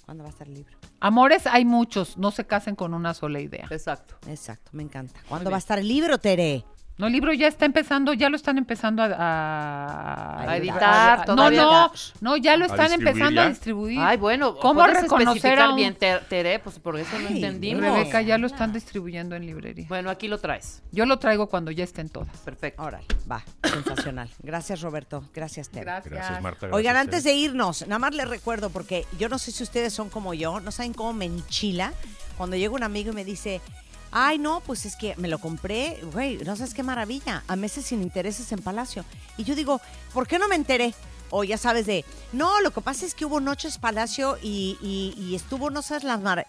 ¿Cuándo 0.05 0.25
va 0.25 0.29
a 0.29 0.33
estar 0.33 0.49
el 0.49 0.55
libro? 0.55 0.77
Amores 1.01 1.47
hay 1.47 1.65
muchos, 1.65 2.19
no 2.19 2.31
se 2.31 2.45
casen 2.47 2.75
con 2.75 2.93
una 2.93 3.15
sola 3.15 3.41
idea. 3.41 3.69
Exacto. 3.71 4.17
Exacto, 4.27 4.71
me 4.73 4.83
encanta. 4.83 5.21
¿Cuándo 5.29 5.51
va 5.51 5.57
a 5.57 5.61
estar 5.61 5.79
el 5.79 5.89
libro, 5.89 6.19
Tere? 6.19 6.65
No, 6.99 7.07
el 7.07 7.13
libro 7.13 7.33
ya 7.33 7.47
está 7.47 7.65
empezando, 7.65 8.13
ya 8.13 8.29
lo 8.29 8.35
están 8.37 8.59
empezando 8.59 9.03
a, 9.05 9.07
a- 9.07 10.41
A 10.51 10.57
editar, 10.57 11.19
no, 11.21 11.25
todavía 11.37 11.63
no, 11.63 11.71
no. 11.71 11.93
no, 12.21 12.37
ya 12.37 12.57
lo 12.57 12.65
¿A 12.65 12.67
están 12.69 12.93
empezando 12.93 13.41
a 13.41 13.49
distribuir. 13.49 14.01
Ay, 14.01 14.17
bueno, 14.17 14.57
¿Cómo 14.57 14.81
¿puedes 14.81 15.03
reconocer 15.03 15.29
especificar 15.37 15.59
a 15.61 15.71
un- 15.71 15.77
bien, 15.77 15.95
Ter- 15.95 16.25
Tere? 16.29 16.59
Pues 16.59 16.79
por 16.81 16.99
eso 16.99 17.17
no 17.19 17.29
Ay, 17.29 17.37
entendimos. 17.37 17.83
Rebeca, 17.83 18.21
ya 18.23 18.37
lo 18.37 18.49
están 18.49 18.73
distribuyendo 18.73 19.37
en 19.37 19.47
librería. 19.47 19.87
Bueno, 19.89 20.11
aquí 20.11 20.27
lo 20.27 20.39
traes. 20.39 20.83
Yo 20.91 21.07
lo 21.07 21.19
traigo 21.21 21.47
cuando 21.49 21.71
ya 21.71 21.85
estén 21.85 22.09
todas. 22.09 22.37
Perfecto. 22.39 22.83
Órale, 22.83 23.07
va, 23.31 23.45
sensacional. 23.63 24.29
Gracias, 24.43 24.81
Roberto. 24.81 25.23
Gracias, 25.33 25.69
Tere. 25.69 25.85
Gracias. 25.85 26.13
Gracias, 26.13 26.43
Marta. 26.43 26.69
Oigan, 26.73 26.97
antes 26.97 27.23
de 27.25 27.33
irnos, 27.33 27.83
nada 27.87 28.01
más 28.01 28.15
les 28.15 28.29
recuerdo, 28.29 28.71
porque 28.71 29.07
yo 29.19 29.29
no 29.29 29.39
sé 29.39 29.53
si 29.53 29.63
ustedes 29.63 29.93
son 29.93 30.09
como 30.11 30.35
yo, 30.35 30.59
no 30.59 30.73
saben 30.73 30.95
cómo 30.95 31.13
me 31.13 31.27
enchila 31.27 31.93
cuando 32.37 32.57
llega 32.57 32.75
un 32.75 32.83
amigo 32.83 33.13
y 33.13 33.15
me 33.15 33.25
dice, 33.25 33.61
ay, 34.11 34.39
no, 34.39 34.61
pues 34.61 34.87
es 34.87 34.97
que 34.97 35.15
me 35.17 35.29
lo 35.29 35.39
compré, 35.39 36.01
güey, 36.13 36.39
no 36.39 36.57
sabes 36.57 36.75
qué 36.75 36.83
maravilla, 36.83 37.43
a 37.47 37.57
meses 37.57 37.87
sin 37.87 38.03
intereses 38.03 38.51
en 38.53 38.61
Palacio. 38.61 39.05
Y 39.37 39.45
yo 39.45 39.55
digo, 39.55 39.81
¿por 40.13 40.27
qué 40.27 40.39
no 40.39 40.49
me 40.49 40.57
enteré? 40.57 40.95
O 41.31 41.45
ya 41.45 41.59
sabes 41.59 41.87
de, 41.87 42.05
no, 42.33 42.61
lo 42.61 42.71
que 42.71 42.81
pasa 42.81 43.05
es 43.05 43.15
que 43.15 43.25
hubo 43.25 43.41
noches 43.41 43.79
Palacio 43.79 44.39
y, 44.43 45.33
estuvo, 45.35 45.71
no 45.71 45.83
sabes 45.83 46.05
las 46.05 46.21
mar... 46.21 46.47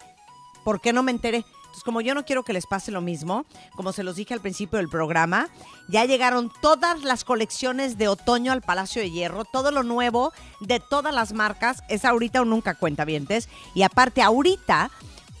¿Por 0.64 0.82
qué 0.82 0.92
no 0.92 1.02
me 1.02 1.10
enteré? 1.10 1.38
Entonces, 1.38 1.84
como 1.84 2.00
yo 2.00 2.14
no 2.14 2.24
quiero 2.24 2.42
que 2.42 2.52
les 2.52 2.66
pase 2.66 2.90
lo 2.90 3.00
mismo, 3.00 3.46
como 3.76 3.92
se 3.92 4.02
los 4.02 4.16
dije 4.16 4.34
al 4.34 4.40
principio 4.40 4.78
del 4.78 4.88
programa, 4.88 5.48
ya 5.88 6.04
llegaron 6.04 6.52
todas 6.60 7.02
las 7.02 7.24
colecciones 7.24 7.96
de 7.96 8.08
otoño 8.08 8.52
al 8.52 8.60
Palacio 8.60 9.00
de 9.00 9.10
Hierro, 9.10 9.44
todo 9.44 9.70
lo 9.70 9.84
nuevo 9.84 10.32
de 10.60 10.80
todas 10.80 11.14
las 11.14 11.32
marcas, 11.32 11.82
es 11.88 12.04
ahorita 12.04 12.42
o 12.42 12.44
nunca 12.44 12.74
cuenta 12.74 13.06
Y 13.74 13.82
aparte, 13.82 14.20
ahorita, 14.20 14.90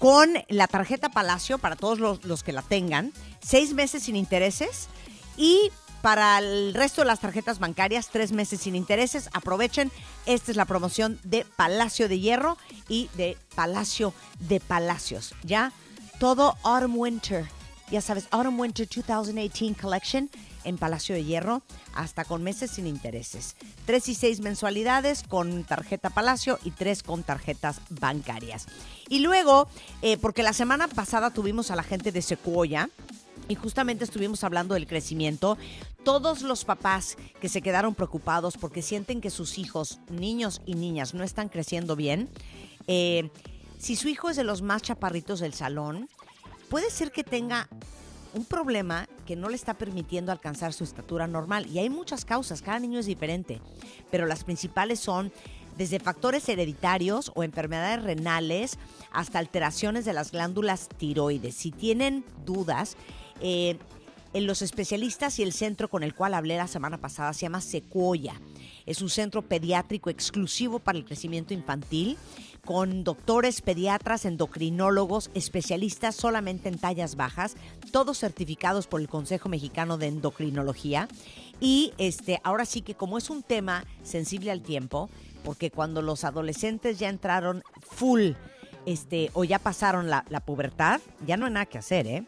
con 0.00 0.32
la 0.48 0.66
tarjeta 0.66 1.10
Palacio, 1.10 1.58
para 1.58 1.76
todos 1.76 2.00
los, 2.00 2.24
los 2.24 2.42
que 2.42 2.52
la 2.52 2.62
tengan, 2.62 3.12
seis 3.40 3.74
meses 3.74 4.04
sin 4.04 4.16
intereses 4.16 4.88
y 5.36 5.70
para 6.00 6.38
el 6.38 6.72
resto 6.72 7.02
de 7.02 7.06
las 7.06 7.20
tarjetas 7.20 7.58
bancarias, 7.58 8.08
tres 8.08 8.32
meses 8.32 8.62
sin 8.62 8.74
intereses. 8.74 9.28
Aprovechen, 9.34 9.92
esta 10.24 10.50
es 10.50 10.56
la 10.56 10.64
promoción 10.64 11.20
de 11.22 11.44
Palacio 11.44 12.08
de 12.08 12.18
Hierro 12.18 12.56
y 12.88 13.10
de 13.14 13.36
Palacio 13.54 14.14
de 14.38 14.58
Palacios. 14.58 15.34
¿Ya? 15.42 15.70
Todo 16.18 16.56
Autumn 16.62 16.96
Winter. 16.96 17.46
Ya 17.90 18.00
sabes, 18.00 18.26
Autumn 18.30 18.58
Winter 18.58 18.88
2018 18.88 19.76
Collection 19.78 20.30
en 20.64 20.78
Palacio 20.78 21.14
de 21.14 21.24
Hierro, 21.24 21.62
hasta 21.94 22.24
con 22.24 22.42
meses 22.42 22.70
sin 22.70 22.86
intereses. 22.86 23.56
Tres 23.86 24.08
y 24.08 24.14
seis 24.14 24.40
mensualidades 24.40 25.22
con 25.22 25.64
tarjeta 25.64 26.10
Palacio 26.10 26.58
y 26.64 26.70
tres 26.70 27.02
con 27.02 27.22
tarjetas 27.22 27.80
bancarias. 27.88 28.66
Y 29.08 29.20
luego, 29.20 29.68
eh, 30.02 30.16
porque 30.18 30.42
la 30.42 30.52
semana 30.52 30.88
pasada 30.88 31.30
tuvimos 31.30 31.70
a 31.70 31.76
la 31.76 31.82
gente 31.82 32.12
de 32.12 32.22
Sequoia, 32.22 32.90
y 33.48 33.56
justamente 33.56 34.04
estuvimos 34.04 34.44
hablando 34.44 34.74
del 34.74 34.86
crecimiento. 34.86 35.58
Todos 36.04 36.42
los 36.42 36.64
papás 36.64 37.16
que 37.40 37.48
se 37.48 37.62
quedaron 37.62 37.96
preocupados 37.96 38.56
porque 38.56 38.80
sienten 38.80 39.20
que 39.20 39.28
sus 39.28 39.58
hijos, 39.58 39.98
niños 40.08 40.62
y 40.66 40.74
niñas, 40.74 41.14
no 41.14 41.24
están 41.24 41.48
creciendo 41.48 41.96
bien, 41.96 42.28
eh, 42.86 43.30
si 43.78 43.96
su 43.96 44.08
hijo 44.08 44.30
es 44.30 44.36
de 44.36 44.44
los 44.44 44.62
más 44.62 44.82
chaparritos 44.82 45.40
del 45.40 45.54
salón, 45.54 46.08
puede 46.68 46.90
ser 46.90 47.12
que 47.12 47.24
tenga 47.24 47.68
un 48.34 48.44
problema 48.44 49.08
que 49.26 49.36
no 49.36 49.48
le 49.48 49.56
está 49.56 49.74
permitiendo 49.74 50.32
alcanzar 50.32 50.72
su 50.72 50.84
estatura 50.84 51.26
normal. 51.26 51.66
Y 51.66 51.78
hay 51.78 51.90
muchas 51.90 52.24
causas, 52.24 52.62
cada 52.62 52.78
niño 52.78 52.98
es 52.98 53.06
diferente, 53.06 53.60
pero 54.10 54.26
las 54.26 54.44
principales 54.44 55.00
son 55.00 55.32
desde 55.76 56.00
factores 56.00 56.48
hereditarios 56.48 57.32
o 57.34 57.42
enfermedades 57.42 58.02
renales 58.02 58.78
hasta 59.12 59.38
alteraciones 59.38 60.04
de 60.04 60.12
las 60.12 60.32
glándulas 60.32 60.88
tiroides. 60.88 61.54
Si 61.54 61.70
tienen 61.70 62.24
dudas, 62.44 62.96
eh, 63.40 63.78
en 64.32 64.46
los 64.46 64.62
especialistas 64.62 65.38
y 65.38 65.42
el 65.42 65.52
centro 65.52 65.88
con 65.88 66.02
el 66.02 66.14
cual 66.14 66.34
hablé 66.34 66.56
la 66.56 66.68
semana 66.68 66.98
pasada 66.98 67.32
se 67.32 67.42
llama 67.42 67.60
Sequoia. 67.60 68.40
Es 68.86 69.02
un 69.02 69.10
centro 69.10 69.42
pediátrico 69.42 70.10
exclusivo 70.10 70.78
para 70.78 70.98
el 70.98 71.04
crecimiento 71.04 71.52
infantil 71.52 72.16
con 72.64 73.04
doctores, 73.04 73.60
pediatras, 73.62 74.24
endocrinólogos, 74.24 75.30
especialistas 75.34 76.14
solamente 76.14 76.68
en 76.68 76.78
tallas 76.78 77.16
bajas, 77.16 77.56
todos 77.92 78.18
certificados 78.18 78.86
por 78.86 79.00
el 79.00 79.08
Consejo 79.08 79.48
Mexicano 79.48 79.98
de 79.98 80.08
Endocrinología. 80.08 81.08
Y 81.60 81.92
este, 81.98 82.40
ahora 82.44 82.64
sí 82.64 82.82
que 82.82 82.94
como 82.94 83.18
es 83.18 83.30
un 83.30 83.42
tema 83.42 83.84
sensible 84.02 84.50
al 84.50 84.62
tiempo, 84.62 85.10
porque 85.44 85.70
cuando 85.70 86.02
los 86.02 86.24
adolescentes 86.24 86.98
ya 86.98 87.08
entraron 87.08 87.62
full 87.80 88.32
este, 88.86 89.30
o 89.34 89.44
ya 89.44 89.58
pasaron 89.58 90.08
la, 90.08 90.24
la 90.28 90.40
pubertad, 90.40 91.00
ya 91.26 91.36
no 91.36 91.46
hay 91.46 91.52
nada 91.52 91.66
que 91.66 91.78
hacer, 91.78 92.06
¿eh? 92.06 92.24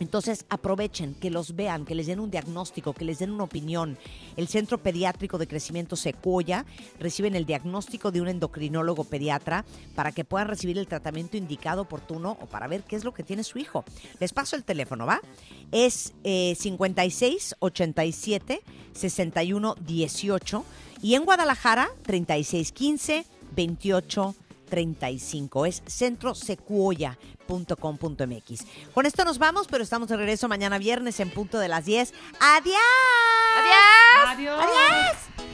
Entonces 0.00 0.44
aprovechen, 0.48 1.14
que 1.14 1.30
los 1.30 1.54
vean, 1.54 1.84
que 1.84 1.94
les 1.94 2.06
den 2.06 2.20
un 2.20 2.30
diagnóstico, 2.30 2.92
que 2.92 3.04
les 3.04 3.18
den 3.18 3.30
una 3.30 3.44
opinión. 3.44 3.96
El 4.36 4.48
Centro 4.48 4.78
Pediátrico 4.78 5.38
de 5.38 5.46
Crecimiento 5.46 5.96
Secuoya 5.96 6.64
reciben 6.98 7.34
el 7.36 7.46
diagnóstico 7.46 8.10
de 8.10 8.20
un 8.20 8.28
endocrinólogo 8.28 9.04
pediatra 9.04 9.64
para 9.94 10.12
que 10.12 10.24
puedan 10.24 10.48
recibir 10.48 10.78
el 10.78 10.88
tratamiento 10.88 11.36
indicado 11.36 11.82
oportuno 11.82 12.36
o 12.40 12.46
para 12.46 12.66
ver 12.66 12.82
qué 12.82 12.96
es 12.96 13.04
lo 13.04 13.14
que 13.14 13.22
tiene 13.22 13.44
su 13.44 13.58
hijo. 13.58 13.84
Les 14.20 14.32
paso 14.32 14.56
el 14.56 14.64
teléfono, 14.64 15.06
¿va? 15.06 15.20
Es 15.70 16.12
eh, 16.24 16.54
56 16.58 17.56
87 17.58 18.62
61 18.92 19.74
18 19.80 20.64
y 21.02 21.14
en 21.14 21.24
Guadalajara 21.24 21.88
36 22.02 22.72
15 22.72 23.26
28 23.54 24.34
35. 24.64 25.66
Es 25.66 25.82
centrosecuoya.com.mx. 25.86 28.66
Con 28.92 29.06
esto 29.06 29.24
nos 29.24 29.38
vamos, 29.38 29.68
pero 29.68 29.84
estamos 29.84 30.08
de 30.08 30.16
regreso 30.16 30.48
mañana 30.48 30.78
viernes 30.78 31.20
en 31.20 31.30
punto 31.30 31.58
de 31.58 31.68
las 31.68 31.84
10. 31.84 32.12
¡Adiós! 32.40 32.74
¡Adiós! 33.56 34.28
Adiós. 34.28 35.16
I'm 35.38 35.53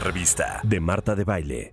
Revista 0.00 0.60
de 0.62 0.80
Marta 0.80 1.14
de 1.14 1.24
Baile. 1.24 1.72